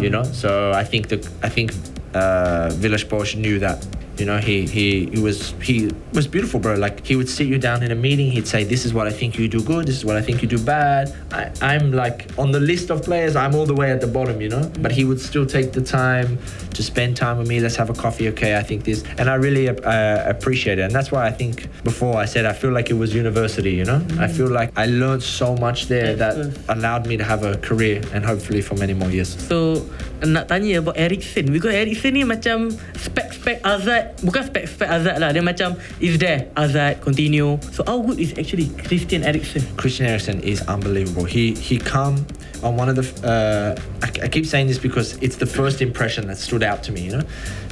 you 0.00 0.10
know. 0.10 0.24
So 0.24 0.72
I 0.72 0.82
think 0.82 1.08
the 1.10 1.18
I 1.44 1.48
think 1.48 1.72
uh, 2.14 2.70
Villas 2.72 3.04
Boas 3.04 3.36
knew 3.36 3.60
that. 3.60 3.86
You 4.20 4.26
know, 4.26 4.38
he, 4.38 4.66
he 4.66 5.06
he 5.06 5.18
was 5.18 5.54
he 5.62 5.90
was 6.12 6.26
beautiful, 6.26 6.60
bro. 6.60 6.74
Like 6.74 7.06
he 7.06 7.16
would 7.16 7.28
sit 7.28 7.46
you 7.46 7.58
down 7.58 7.82
in 7.82 7.90
a 7.90 7.94
meeting. 7.94 8.30
He'd 8.30 8.46
say, 8.46 8.64
"This 8.64 8.84
is 8.84 8.92
what 8.92 9.06
I 9.06 9.10
think 9.10 9.38
you 9.38 9.48
do 9.48 9.62
good. 9.62 9.86
This 9.86 9.96
is 9.96 10.04
what 10.04 10.16
I 10.16 10.22
think 10.22 10.42
you 10.42 10.48
do 10.48 10.62
bad." 10.62 11.14
I, 11.32 11.50
I'm 11.62 11.92
like 11.92 12.28
on 12.38 12.52
the 12.52 12.60
list 12.60 12.90
of 12.90 13.02
players. 13.02 13.34
I'm 13.34 13.54
all 13.54 13.66
the 13.66 13.74
way 13.74 13.90
at 13.90 14.00
the 14.00 14.06
bottom, 14.06 14.40
you 14.40 14.50
know. 14.50 14.70
But 14.80 14.92
he 14.92 15.04
would 15.04 15.20
still 15.20 15.46
take 15.46 15.72
the 15.72 15.80
time 15.80 16.38
to 16.74 16.82
spend 16.82 17.16
time 17.16 17.38
with 17.38 17.48
me. 17.48 17.60
Let's 17.60 17.76
have 17.76 17.90
a 17.90 17.94
coffee, 17.94 18.28
okay? 18.28 18.56
I 18.56 18.62
think 18.62 18.84
this, 18.84 19.04
and 19.18 19.28
I 19.28 19.34
really 19.34 19.68
uh, 19.68 20.28
appreciate 20.28 20.78
it. 20.78 20.82
And 20.82 20.94
that's 20.94 21.10
why 21.10 21.26
I 21.26 21.32
think 21.32 21.68
before 21.82 22.16
I 22.16 22.26
said 22.26 22.44
I 22.46 22.52
feel 22.52 22.72
like 22.72 22.90
it 22.90 22.98
was 23.00 23.14
university, 23.14 23.72
you 23.72 23.84
know. 23.84 24.04
I 24.18 24.28
feel 24.28 24.48
like 24.48 24.70
I 24.76 24.86
learned 24.86 25.22
so 25.22 25.56
much 25.56 25.86
there 25.86 26.14
that 26.16 26.36
allowed 26.68 27.06
me 27.06 27.16
to 27.16 27.24
have 27.24 27.42
a 27.42 27.56
career 27.58 28.02
and 28.12 28.24
hopefully 28.24 28.60
for 28.60 28.74
many 28.76 28.94
more 28.94 29.10
years. 29.10 29.32
So 29.48 29.86
nak 30.20 30.48
tanya 30.48 30.84
about 30.84 31.00
Eriksen 31.00 31.48
Because 31.48 31.72
Eriksen 31.72 32.12
ni 32.12 32.24
macam 32.28 32.68
Spek-spek 32.96 33.64
Azad 33.64 34.09
Bukan 34.20 34.42
spek-spek 34.50 34.88
Azad 34.88 35.16
lah 35.22 35.30
Dia 35.30 35.42
macam 35.42 35.78
Is 36.02 36.18
there 36.18 36.50
Azad 36.58 37.00
Continue 37.00 37.56
So 37.70 37.84
how 37.86 38.02
good 38.02 38.18
is 38.18 38.34
actually 38.36 38.68
Christian 38.86 39.22
Eriksen 39.22 39.62
Christian 39.76 40.06
Eriksen 40.06 40.42
is 40.42 40.60
unbelievable. 40.66 41.24
He 41.24 41.54
he 41.54 41.78
come 41.78 42.26
on 42.62 42.76
one 42.76 42.88
of 42.88 42.96
the. 42.96 43.06
Uh, 43.26 43.80
I, 44.02 44.24
I 44.24 44.28
keep 44.28 44.46
saying 44.46 44.66
this 44.66 44.78
because 44.78 45.16
it's 45.22 45.36
the 45.36 45.46
first 45.46 45.80
impression 45.80 46.26
that 46.28 46.38
stood 46.38 46.62
out 46.62 46.82
to 46.84 46.92
me, 46.92 47.02
you 47.02 47.16
know. 47.16 47.22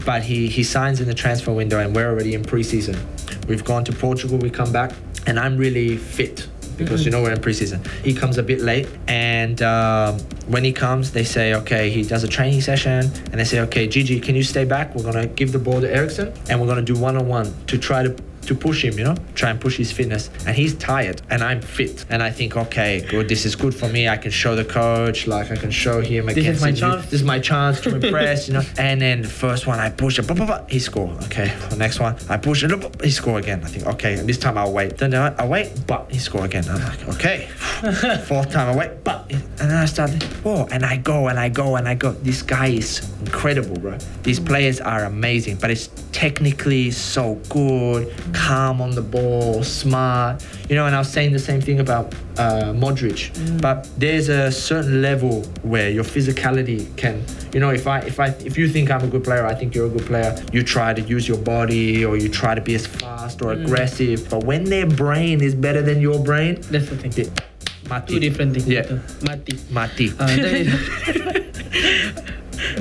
But 0.04 0.22
he 0.22 0.48
he 0.48 0.62
signs 0.62 1.00
in 1.00 1.06
the 1.06 1.14
transfer 1.14 1.52
window, 1.52 1.78
and 1.78 1.94
we're 1.94 2.08
already 2.08 2.34
in 2.34 2.42
preseason. 2.42 2.98
We've 3.46 3.64
gone 3.64 3.84
to 3.84 3.92
Portugal. 3.92 4.38
We 4.38 4.50
come 4.50 4.72
back, 4.72 4.92
and 5.26 5.38
I'm 5.38 5.56
really 5.56 5.96
fit. 5.96 6.48
Because 6.78 7.04
you 7.04 7.10
know 7.10 7.22
we're 7.22 7.32
in 7.32 7.40
preseason. 7.40 7.86
He 8.02 8.14
comes 8.14 8.38
a 8.38 8.42
bit 8.42 8.60
late, 8.60 8.88
and 9.06 9.60
um, 9.62 10.18
when 10.46 10.64
he 10.64 10.72
comes, 10.72 11.12
they 11.12 11.24
say, 11.24 11.54
okay, 11.54 11.90
he 11.90 12.02
does 12.02 12.24
a 12.24 12.28
training 12.28 12.60
session, 12.60 13.10
and 13.30 13.34
they 13.34 13.44
say, 13.44 13.60
okay, 13.60 13.86
Gigi, 13.86 14.20
can 14.20 14.34
you 14.34 14.42
stay 14.42 14.64
back? 14.64 14.94
We're 14.94 15.02
gonna 15.02 15.26
give 15.26 15.52
the 15.52 15.58
ball 15.58 15.80
to 15.80 15.92
Eriksen, 15.92 16.32
and 16.48 16.60
we're 16.60 16.68
gonna 16.68 16.82
do 16.82 16.94
one 16.94 17.16
on 17.16 17.28
one 17.28 17.52
to 17.66 17.76
try 17.76 18.02
to 18.02 18.16
to 18.48 18.54
push 18.54 18.84
him, 18.84 18.98
you 18.98 19.04
know, 19.04 19.14
try 19.34 19.50
and 19.50 19.60
push 19.60 19.76
his 19.76 19.92
fitness. 19.92 20.30
And 20.46 20.56
he's 20.56 20.74
tired, 20.74 21.22
and 21.30 21.42
I'm 21.42 21.60
fit. 21.60 22.04
And 22.08 22.22
I 22.22 22.30
think, 22.30 22.56
okay, 22.56 23.06
good, 23.08 23.28
this 23.28 23.44
is 23.44 23.54
good 23.54 23.74
for 23.74 23.88
me. 23.88 24.08
I 24.08 24.16
can 24.16 24.30
show 24.30 24.56
the 24.56 24.64
coach, 24.64 25.26
like 25.26 25.50
I 25.50 25.56
can 25.56 25.70
show 25.70 26.00
him. 26.00 26.26
This 26.26 26.46
is 26.46 26.60
my 26.62 26.72
chance. 26.72 27.04
This 27.04 27.20
is 27.20 27.24
my 27.24 27.38
chance 27.38 27.80
to 27.82 27.94
impress, 27.94 28.48
you 28.48 28.54
know. 28.54 28.62
And 28.78 29.00
then 29.00 29.22
the 29.22 29.28
first 29.28 29.66
one, 29.66 29.78
I 29.78 29.90
push 29.90 30.18
it, 30.18 30.26
blah, 30.26 30.36
blah, 30.36 30.46
blah, 30.46 30.64
he 30.68 30.78
score. 30.78 31.10
Okay, 31.24 31.54
the 31.68 31.76
next 31.76 32.00
one, 32.00 32.16
I 32.28 32.36
push 32.36 32.62
it, 32.64 32.68
blah, 32.68 32.78
blah, 32.78 32.90
he 33.02 33.10
score 33.10 33.38
again. 33.38 33.62
I 33.64 33.68
think, 33.68 33.86
okay, 33.86 34.14
and 34.18 34.28
this 34.28 34.38
time 34.38 34.56
I'll 34.56 34.72
wait. 34.72 34.96
Then 34.96 35.14
I 35.14 35.34
I 35.36 35.46
wait, 35.46 35.68
but 35.86 36.10
he 36.10 36.18
score 36.18 36.44
again. 36.44 36.64
I'm 36.68 36.80
like, 36.82 37.08
okay. 37.08 37.46
Fourth 38.26 38.50
time 38.50 38.68
I 38.70 38.76
wait, 38.76 39.04
but 39.04 39.30
and 39.30 39.70
then 39.70 39.76
I 39.76 39.84
start, 39.86 40.10
whoa, 40.42 40.66
and 40.70 40.84
I 40.84 40.96
go 40.96 41.28
and 41.28 41.38
I 41.38 41.48
go 41.48 41.76
and 41.76 41.86
I 41.86 41.94
go. 41.94 42.12
This 42.12 42.42
guy 42.42 42.68
is 42.68 43.08
incredible, 43.20 43.76
bro. 43.78 43.98
These 44.22 44.40
players 44.40 44.80
are 44.80 45.04
amazing, 45.04 45.56
but 45.56 45.70
it's 45.70 45.90
technically 46.12 46.90
so 46.90 47.34
good, 47.48 48.12
calm 48.38 48.80
on 48.80 48.92
the 48.94 49.02
ball, 49.02 49.62
smart. 49.64 50.44
You 50.70 50.76
know, 50.76 50.86
and 50.86 50.94
I 50.94 50.98
was 51.00 51.10
saying 51.10 51.32
the 51.32 51.38
same 51.50 51.60
thing 51.60 51.80
about 51.80 52.14
uh, 52.38 52.72
Modric. 52.72 53.34
But 53.60 53.88
there's 53.98 54.28
a 54.28 54.52
certain 54.52 55.02
level 55.02 55.42
where 55.62 55.90
your 55.90 56.04
physicality 56.04 56.86
can, 56.96 57.24
you 57.52 57.58
know, 57.60 57.70
if 57.70 57.86
I 57.86 57.98
if 58.06 58.20
I 58.20 58.28
if 58.46 58.56
you 58.56 58.68
think 58.68 58.90
I'm 58.90 59.02
a 59.02 59.08
good 59.10 59.24
player, 59.24 59.44
I 59.44 59.54
think 59.58 59.74
you're 59.74 59.86
a 59.86 59.94
good 59.96 60.06
player. 60.06 60.32
You 60.52 60.62
try 60.62 60.94
to 60.94 61.02
use 61.02 61.26
your 61.26 61.38
body 61.38 62.04
or 62.04 62.16
you 62.16 62.28
try 62.28 62.54
to 62.54 62.60
be 62.62 62.74
as 62.78 62.86
fast 62.86 63.42
or 63.42 63.52
aggressive. 63.52 64.30
But 64.30 64.44
when 64.44 64.64
their 64.64 64.86
brain 64.86 65.42
is 65.42 65.54
better 65.54 65.82
than 65.82 66.00
your 66.00 66.22
brain, 66.22 66.60
That's 66.70 66.88
the 66.88 66.96
thing. 66.96 67.10
they- 67.10 67.30
mati. 67.90 68.14
Two 68.14 68.20
different 68.20 68.52
things. 68.54 68.68
Yeah, 68.68 68.82
Betul. 68.86 69.00
Mati. 69.24 69.54
mati. 69.72 70.06
Ah, 70.20 70.28
tadi, 70.44 70.62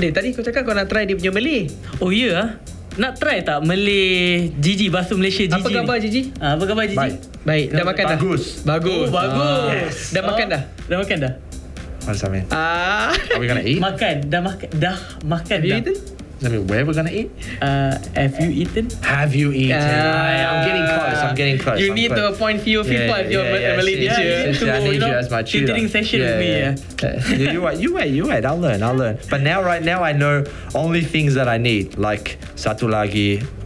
Ni 0.02 0.12
tadi 0.12 0.36
kau 0.36 0.44
cakap 0.44 0.68
kau 0.68 0.76
nak 0.76 0.92
try 0.92 1.08
dia 1.08 1.16
punya 1.16 1.32
Malay. 1.34 1.72
Oh 2.04 2.12
ya 2.12 2.20
yeah? 2.20 2.46
Nak 2.98 3.14
try 3.22 3.46
tak 3.46 3.62
Malay 3.62 4.50
Gigi 4.58 4.90
Basuh 4.90 5.14
Malaysia 5.14 5.46
Gigi 5.46 5.54
Apa 5.54 5.70
khabar 5.70 5.98
Gigi? 6.02 6.22
Ah, 6.42 6.58
Apa 6.58 6.64
khabar 6.66 6.84
Gigi? 6.90 6.98
Baik. 6.98 7.16
Baik, 7.46 7.66
dah 7.70 7.86
makan 7.86 8.04
dah? 8.04 8.20
Bagus. 8.20 8.44
Bagus. 8.66 8.98
Oh 8.98 9.14
bagus 9.14 9.96
Ah. 9.96 10.14
Dah 10.14 10.22
makan 10.26 10.46
dah? 10.50 10.62
Dah 10.90 10.98
makan 10.98 11.18
dah 11.22 11.34
mean? 12.32 12.46
Ah. 12.50 13.12
Are 13.12 13.40
we 13.40 13.46
gonna 13.46 13.62
eat? 13.62 13.84
Makan 13.84 14.16
Dah 14.32 14.42
makan 14.42 14.68
Dah 14.74 14.98
makan 15.28 15.58
Have 15.60 15.68
you 15.68 15.84
dah. 15.84 16.17
That 16.40 16.52
mean 16.52 16.68
where 16.68 16.86
we're 16.86 16.94
gonna 16.94 17.10
eat? 17.12 17.32
Uh, 17.62 17.98
have 18.16 18.40
you 18.40 18.50
eaten? 18.52 18.90
Have 19.02 19.34
you 19.36 19.52
eaten? 19.52 19.78
I, 19.78 20.44
I'm 20.46 20.68
getting 20.68 20.86
close. 20.86 21.18
I'm 21.24 21.36
getting 21.36 21.58
close. 21.60 21.80
You 21.80 21.90
I'm 21.90 21.96
need 21.96 22.10
to 22.10 22.16
close. 22.16 22.36
appoint 22.36 22.62
CEO 22.62 22.84
FIFA 22.84 23.26
as 23.26 23.32
your 23.32 23.44
Malay 23.44 23.94
see, 23.96 23.96
teacher. 23.98 24.54
see, 24.54 24.60
see, 24.60 24.70
I 24.72 24.80
To, 24.80 24.84
need 24.84 24.94
you 24.94 25.00
know, 25.00 25.18
as 25.18 25.30
my 25.32 25.42
tutor. 25.44 25.68
tutoring 25.68 25.88
session 25.88 26.20
with 26.22 26.40
me, 26.40 26.50
yeah. 26.50 27.36
you, 27.36 27.52
you 27.54 27.62
wait, 27.62 27.80
you 27.80 27.94
wait, 27.94 28.12
you 28.14 28.28
wait. 28.28 28.46
I'll 28.46 28.60
learn, 28.60 28.84
I'll 28.84 28.96
learn. 28.96 29.18
But 29.30 29.42
now, 29.42 29.64
right 29.64 29.82
now, 29.84 30.04
I 30.04 30.12
know 30.14 30.44
only 30.76 31.02
things 31.02 31.34
that 31.36 31.48
I 31.48 31.58
need, 31.58 31.98
like 31.98 32.38
satu 32.56 32.90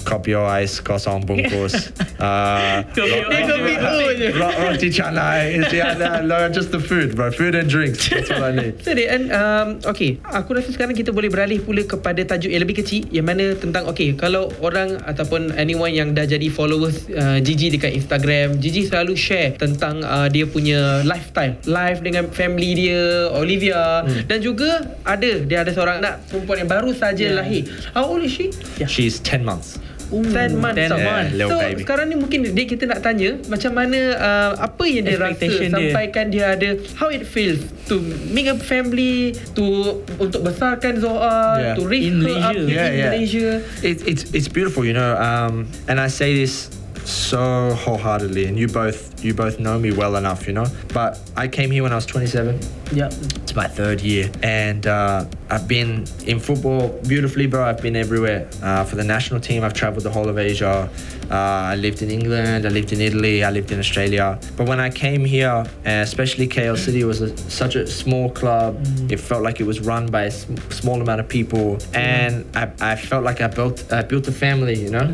ais 0.05 0.79
kosong 0.79 1.23
bungkus, 1.23 1.93
uh, 2.19 2.81
ais. 2.81 3.45
kopi 3.47 3.73
tu 3.77 3.95
je. 4.17 4.27
ro- 4.35 4.55
roti 4.67 4.89
canai. 4.89 5.61
Yeah, 5.71 5.95
no, 5.95 6.21
no, 6.25 6.37
just 6.49 6.71
the 6.71 6.79
food, 6.79 7.15
bro. 7.15 7.31
Food 7.31 7.55
and 7.55 7.69
drinks. 7.69 8.09
That's 8.09 8.29
what 8.29 8.43
I 8.43 8.51
need. 8.51 8.73
So 8.85 8.93
Dian, 8.93 9.31
um, 9.31 9.79
okay, 9.85 10.19
aku 10.23 10.57
rasa 10.57 10.73
sekarang 10.73 10.93
kita 10.93 11.11
boleh 11.11 11.29
beralih 11.29 11.61
pula 11.61 11.83
kepada 11.83 12.19
tajuk 12.21 12.49
yang 12.49 12.61
lebih 12.61 12.81
kecil 12.81 13.05
yang 13.09 13.25
mana 13.25 13.53
tentang 13.55 13.87
okay, 13.87 14.13
kalau 14.13 14.49
orang 14.59 14.99
ataupun 15.03 15.53
anyone 15.55 15.93
yang 15.93 16.11
dah 16.11 16.25
jadi 16.25 16.49
followers 16.49 17.07
uh, 17.09 17.39
Gigi 17.39 17.69
dekat 17.69 17.93
Instagram, 17.95 18.57
Gigi 18.57 18.85
selalu 18.85 19.13
share 19.15 19.55
tentang 19.55 20.01
uh, 20.01 20.27
dia 20.27 20.45
punya 20.45 21.01
lifestyle, 21.03 21.55
life 21.65 22.01
dengan 22.01 22.27
family 22.29 22.73
dia, 22.73 23.01
Olivia 23.31 23.83
Hmm. 24.01 24.23
dan 24.25 24.39
juga 24.39 24.81
ada 25.03 25.41
dia 25.41 25.61
ada 25.61 25.69
seorang 25.69 25.99
anak 25.99 26.25
perempuan 26.27 26.57
yang 26.59 26.69
baru 26.69 26.91
saja 26.91 27.19
Yeah. 27.21 27.37
lahir. 27.37 27.63
How 27.93 28.07
old 28.07 28.21
is 28.21 28.33
she? 28.33 28.49
Yeah. 28.75 28.89
She's 28.89 29.19
10 29.19 29.43
months. 29.43 29.77
Ooh, 30.11 30.21
10 30.21 30.59
months 30.59 30.75
10 30.77 30.91
tau. 30.91 30.99
months. 30.99 31.31
Yeah, 31.33 31.47
so 31.47 31.55
baby. 31.57 31.81
sekarang 31.81 32.05
ni 32.07 32.15
mungkin 32.15 32.39
dia 32.45 32.65
kita 32.65 32.83
nak 32.85 32.99
tanya 32.99 33.39
macam 33.47 33.71
mana 33.71 33.99
uh, 34.13 34.51
apa 34.59 34.83
yang 34.83 35.03
dia 35.03 35.15
rasa 35.15 35.39
Expectation 35.39 35.67
dia. 35.67 35.75
sampaikan 35.91 36.25
dia 36.27 36.45
ada 36.51 36.69
how 36.95 37.07
it 37.07 37.23
feels 37.23 37.63
to 37.85 37.99
make 38.27 38.45
a 38.45 38.55
family 38.55 39.31
to 39.53 39.97
untuk 40.17 40.43
besarkan 40.43 40.97
Zoa 40.97 41.33
Yeah. 41.53 41.75
to 41.75 41.83
raise 41.83 42.07
In 42.07 42.21
her 42.21 42.35
up 42.37 42.51
Malaysia. 42.51 42.59
in 42.59 42.67
Yeah, 42.67 42.87
yeah. 42.89 43.03
Malaysia. 43.07 43.47
It, 43.81 43.97
it's 44.03 44.23
it's 44.31 44.47
beautiful, 44.47 44.83
you 44.83 44.91
know. 44.91 45.15
Um, 45.15 45.67
and 45.87 45.95
I 45.95 46.07
say 46.07 46.31
this 46.33 46.67
so 47.03 47.71
wholeheartedly, 47.73 48.45
and 48.45 48.55
you 48.55 48.67
both 48.67 49.10
you 49.23 49.33
both 49.33 49.59
know 49.59 49.77
me 49.79 49.91
well 49.91 50.15
enough, 50.15 50.47
you 50.47 50.53
know. 50.53 50.65
But 50.93 51.19
I 51.35 51.47
came 51.47 51.71
here 51.71 51.83
when 51.83 51.91
I 51.91 51.95
was 51.95 52.05
27. 52.05 52.59
Yeah. 52.93 53.07
It's 53.07 53.55
my 53.55 53.67
third 53.67 54.01
year, 54.01 54.29
and 54.43 54.85
uh, 54.87 55.25
I've 55.49 55.67
been 55.67 56.05
in 56.25 56.39
football 56.39 56.89
beautifully, 57.07 57.47
bro. 57.47 57.63
I've 57.63 57.81
been 57.81 57.95
everywhere. 57.95 58.49
Uh, 58.61 58.83
for 58.83 58.95
the 58.95 59.03
national 59.03 59.39
team, 59.39 59.63
I've 59.63 59.73
traveled 59.73 60.03
the 60.03 60.11
whole 60.11 60.29
of 60.29 60.37
Asia. 60.37 60.89
Uh, 61.29 61.35
I 61.35 61.75
lived 61.75 62.01
in 62.01 62.11
England, 62.11 62.65
I 62.65 62.69
lived 62.69 62.91
in 62.91 62.99
Italy, 62.99 63.43
I 63.43 63.51
lived 63.51 63.71
in 63.71 63.79
Australia. 63.79 64.37
But 64.57 64.67
when 64.67 64.81
I 64.81 64.89
came 64.89 65.23
here, 65.23 65.49
uh, 65.49 65.65
especially 65.85 66.47
KL 66.47 66.77
City 66.77 67.05
was 67.05 67.21
a, 67.21 67.37
such 67.49 67.75
a 67.75 67.87
small 67.87 68.29
club. 68.29 68.81
It 69.09 69.19
felt 69.19 69.41
like 69.41 69.61
it 69.61 69.65
was 69.65 69.79
run 69.79 70.07
by 70.07 70.23
a 70.23 70.31
sm- 70.31 70.55
small 70.69 71.01
amount 71.01 71.21
of 71.21 71.29
people, 71.29 71.77
and 71.93 72.45
I, 72.55 72.71
I 72.81 72.95
felt 72.97 73.23
like 73.23 73.39
I 73.39 73.47
built 73.47 73.91
I 73.91 74.01
built 74.01 74.27
a 74.27 74.31
family. 74.33 74.77
You 74.77 74.91
know, 74.91 75.07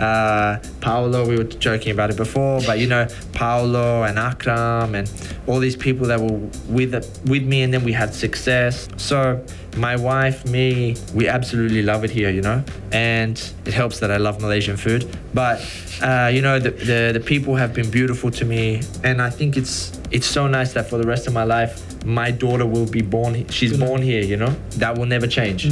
uh, 0.00 0.58
Paolo. 0.80 1.26
We 1.26 1.36
were 1.38 1.44
joking 1.44 1.92
about 1.92 2.10
it 2.10 2.16
before, 2.16 2.60
but 2.66 2.78
you 2.78 2.86
know, 2.86 3.06
Paolo 3.32 3.51
and 3.60 4.18
Akram 4.18 4.94
and 4.94 5.10
all 5.46 5.60
these 5.60 5.76
people 5.76 6.06
that 6.08 6.20
were 6.20 6.38
with 6.68 6.92
with 7.26 7.44
me, 7.44 7.62
and 7.62 7.72
then 7.72 7.84
we 7.84 7.92
had 7.92 8.14
success. 8.14 8.88
So 8.96 9.44
my 9.76 9.96
wife, 9.96 10.46
me, 10.46 10.96
we 11.14 11.28
absolutely 11.28 11.82
love 11.82 12.04
it 12.04 12.10
here, 12.10 12.30
you 12.30 12.42
know, 12.42 12.64
and 12.92 13.42
it 13.64 13.74
helps 13.74 14.00
that 14.00 14.10
I 14.10 14.18
love 14.18 14.40
Malaysian 14.40 14.76
food. 14.76 15.06
But 15.34 15.60
uh, 16.02 16.30
you 16.32 16.42
know, 16.42 16.58
the, 16.58 16.70
the 16.70 17.10
the 17.12 17.20
people 17.20 17.56
have 17.56 17.72
been 17.74 17.90
beautiful 17.90 18.30
to 18.30 18.44
me, 18.44 18.82
and 19.04 19.20
I 19.22 19.30
think 19.30 19.56
it's 19.56 19.98
it's 20.10 20.26
so 20.26 20.46
nice 20.46 20.72
that 20.74 20.88
for 20.90 20.98
the 20.98 21.06
rest 21.06 21.26
of 21.26 21.32
my 21.32 21.44
life, 21.44 22.04
my 22.04 22.30
daughter 22.30 22.66
will 22.66 22.86
be 22.86 23.02
born. 23.02 23.46
She's 23.48 23.76
born 23.76 24.02
here, 24.02 24.22
you 24.22 24.36
know, 24.36 24.54
that 24.76 24.98
will 24.98 25.06
never 25.06 25.26
change. 25.26 25.66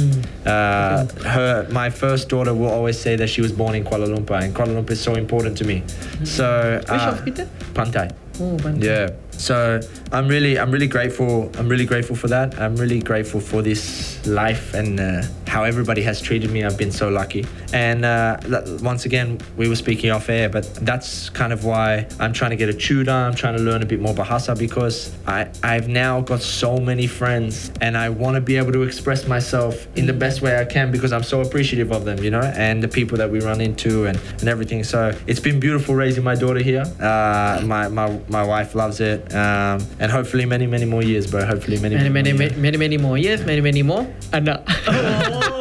Uh, 0.45 1.05
her, 1.25 1.67
my 1.71 1.89
first 1.89 2.29
daughter 2.29 2.53
will 2.53 2.69
always 2.69 2.99
say 2.99 3.15
that 3.15 3.27
she 3.27 3.41
was 3.41 3.51
born 3.51 3.75
in 3.75 3.83
Kuala 3.83 4.07
Lumpur, 4.07 4.41
and 4.41 4.55
Kuala 4.55 4.81
Lumpur 4.81 4.91
is 4.91 5.01
so 5.01 5.15
important 5.15 5.57
to 5.57 5.65
me. 5.65 5.83
So 6.23 6.79
Which 6.79 6.89
uh, 6.89 6.97
hospital? 6.97 7.47
Pantai. 7.73 8.07
Oh, 8.39 8.57
bantu. 8.57 8.83
Yeah. 8.83 9.11
So 9.41 9.79
I'm 10.11 10.27
really, 10.27 10.59
I'm 10.59 10.69
really 10.71 10.87
grateful. 10.87 11.51
I'm 11.57 11.67
really 11.67 11.85
grateful 11.85 12.15
for 12.15 12.27
that. 12.27 12.59
I'm 12.59 12.75
really 12.75 12.99
grateful 12.99 13.39
for 13.41 13.63
this 13.63 14.25
life 14.27 14.75
and 14.75 14.99
uh, 14.99 15.23
how 15.47 15.63
everybody 15.63 16.03
has 16.03 16.21
treated 16.21 16.51
me. 16.51 16.63
I've 16.63 16.77
been 16.77 16.91
so 16.91 17.09
lucky. 17.09 17.45
And 17.73 18.05
uh, 18.05 18.37
that- 18.43 18.81
once 18.81 19.05
again, 19.05 19.39
we 19.57 19.67
were 19.67 19.75
speaking 19.75 20.11
off 20.11 20.29
air, 20.29 20.47
but 20.47 20.65
that's 20.75 21.29
kind 21.31 21.51
of 21.51 21.65
why 21.65 22.07
I'm 22.19 22.33
trying 22.33 22.51
to 22.51 22.55
get 22.55 22.69
a 22.69 22.73
tutor. 22.73 23.11
I'm 23.11 23.33
trying 23.33 23.57
to 23.57 23.63
learn 23.63 23.81
a 23.81 23.85
bit 23.85 23.99
more 23.99 24.13
Bahasa 24.13 24.57
because 24.57 25.11
I, 25.25 25.49
I've 25.63 25.87
now 25.87 26.21
got 26.21 26.41
so 26.41 26.77
many 26.77 27.07
friends 27.07 27.71
and 27.81 27.97
I 27.97 28.09
want 28.09 28.35
to 28.35 28.41
be 28.41 28.57
able 28.57 28.73
to 28.73 28.83
express 28.83 29.27
myself 29.27 29.87
in 29.97 30.05
the 30.05 30.13
best 30.13 30.41
way 30.43 30.59
I 30.59 30.65
can 30.65 30.91
because 30.91 31.11
I'm 31.11 31.23
so 31.23 31.41
appreciative 31.41 31.91
of 31.91 32.05
them, 32.05 32.19
you 32.23 32.29
know, 32.29 32.41
and 32.41 32.83
the 32.83 32.87
people 32.87 33.17
that 33.17 33.31
we 33.31 33.39
run 33.41 33.59
into 33.59 34.05
and, 34.05 34.19
and 34.39 34.47
everything. 34.47 34.83
So 34.83 35.17
it's 35.25 35.39
been 35.39 35.59
beautiful 35.59 35.95
raising 35.95 36.23
my 36.23 36.35
daughter 36.35 36.59
here. 36.59 36.83
Uh, 36.99 37.61
my, 37.65 37.87
my, 37.87 38.19
my 38.29 38.43
wife 38.43 38.75
loves 38.75 38.99
it. 38.99 39.30
Um, 39.31 39.79
and 39.97 40.11
hopefully 40.11 40.43
many, 40.43 40.67
many 40.67 40.83
more 40.83 41.01
years, 41.01 41.25
bro. 41.25 41.43
Hopefully 41.43 41.79
many, 41.79 41.95
Many, 41.95 42.09
many, 42.09 42.31
more 42.31 42.51
many, 42.51 42.55
many, 42.57 42.77
many 42.77 42.97
more 42.97 43.17
years, 43.17 43.41
many, 43.41 43.61
many 43.61 43.81
more 43.81 44.03
anak. 44.31 44.61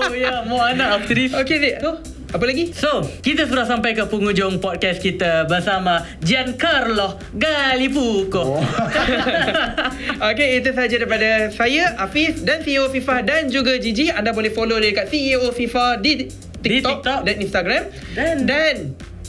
Oh, 0.03 0.11
ya, 0.13 0.43
mau 0.43 0.59
anak 0.59 1.01
after 1.01 1.15
this. 1.15 1.31
okay, 1.33 1.57
Zik. 1.57 1.75
So, 1.79 2.03
apa 2.31 2.43
lagi? 2.43 2.75
So, 2.75 3.07
kita 3.23 3.47
sudah 3.47 3.63
sampai 3.63 3.95
ke 3.95 4.03
penghujung 4.05 4.59
podcast 4.59 4.99
kita 4.99 5.47
bersama 5.47 6.03
Giancarlo 6.19 7.15
Galipuco. 7.33 8.59
okay, 10.31 10.59
itu 10.59 10.71
sahaja 10.71 10.97
daripada 10.97 11.29
saya, 11.51 11.95
Hafiz 11.97 12.43
dan 12.43 12.61
CEO 12.61 12.89
FIFA 12.89 13.17
dan 13.23 13.43
juga 13.47 13.79
Gigi. 13.79 14.11
Anda 14.11 14.31
boleh 14.31 14.51
follow 14.51 14.77
dia 14.77 14.91
dekat 14.91 15.07
CEO 15.09 15.51
FIFA 15.51 15.85
di 15.99 16.27
TikTok, 16.59 17.01
TikTok. 17.01 17.21
dan 17.23 17.37
Instagram. 17.39 17.83
Dan- 18.13 18.43
dan 18.45 18.75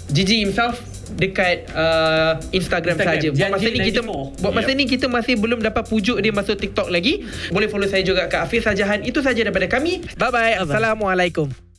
Gigi 0.10 0.42
himself 0.42 0.82
dekat 1.16 1.70
uh, 1.74 2.40
Instagram, 2.52 2.96
Instagram, 3.00 3.20
saja. 3.20 3.28
Buat 3.32 3.50
masa 3.58 3.68
ni 3.70 3.80
kita 3.80 4.02
94. 4.04 4.42
buat 4.42 4.54
masa 4.54 4.72
ni 4.76 4.84
kita 4.88 5.06
masih 5.08 5.34
belum 5.40 5.60
dapat 5.64 5.84
pujuk 5.88 6.18
dia 6.20 6.34
masuk 6.34 6.56
TikTok 6.60 6.88
lagi. 6.92 7.24
Boleh 7.50 7.68
follow 7.72 7.88
saya 7.88 8.04
juga 8.06 8.28
kat 8.28 8.48
Hafiz 8.48 8.64
Sajahan. 8.64 9.04
Itu 9.04 9.24
saja 9.24 9.42
daripada 9.42 9.68
kami. 9.72 10.04
Bye 10.20 10.32
bye. 10.32 10.56
Assalamualaikum. 10.62 11.71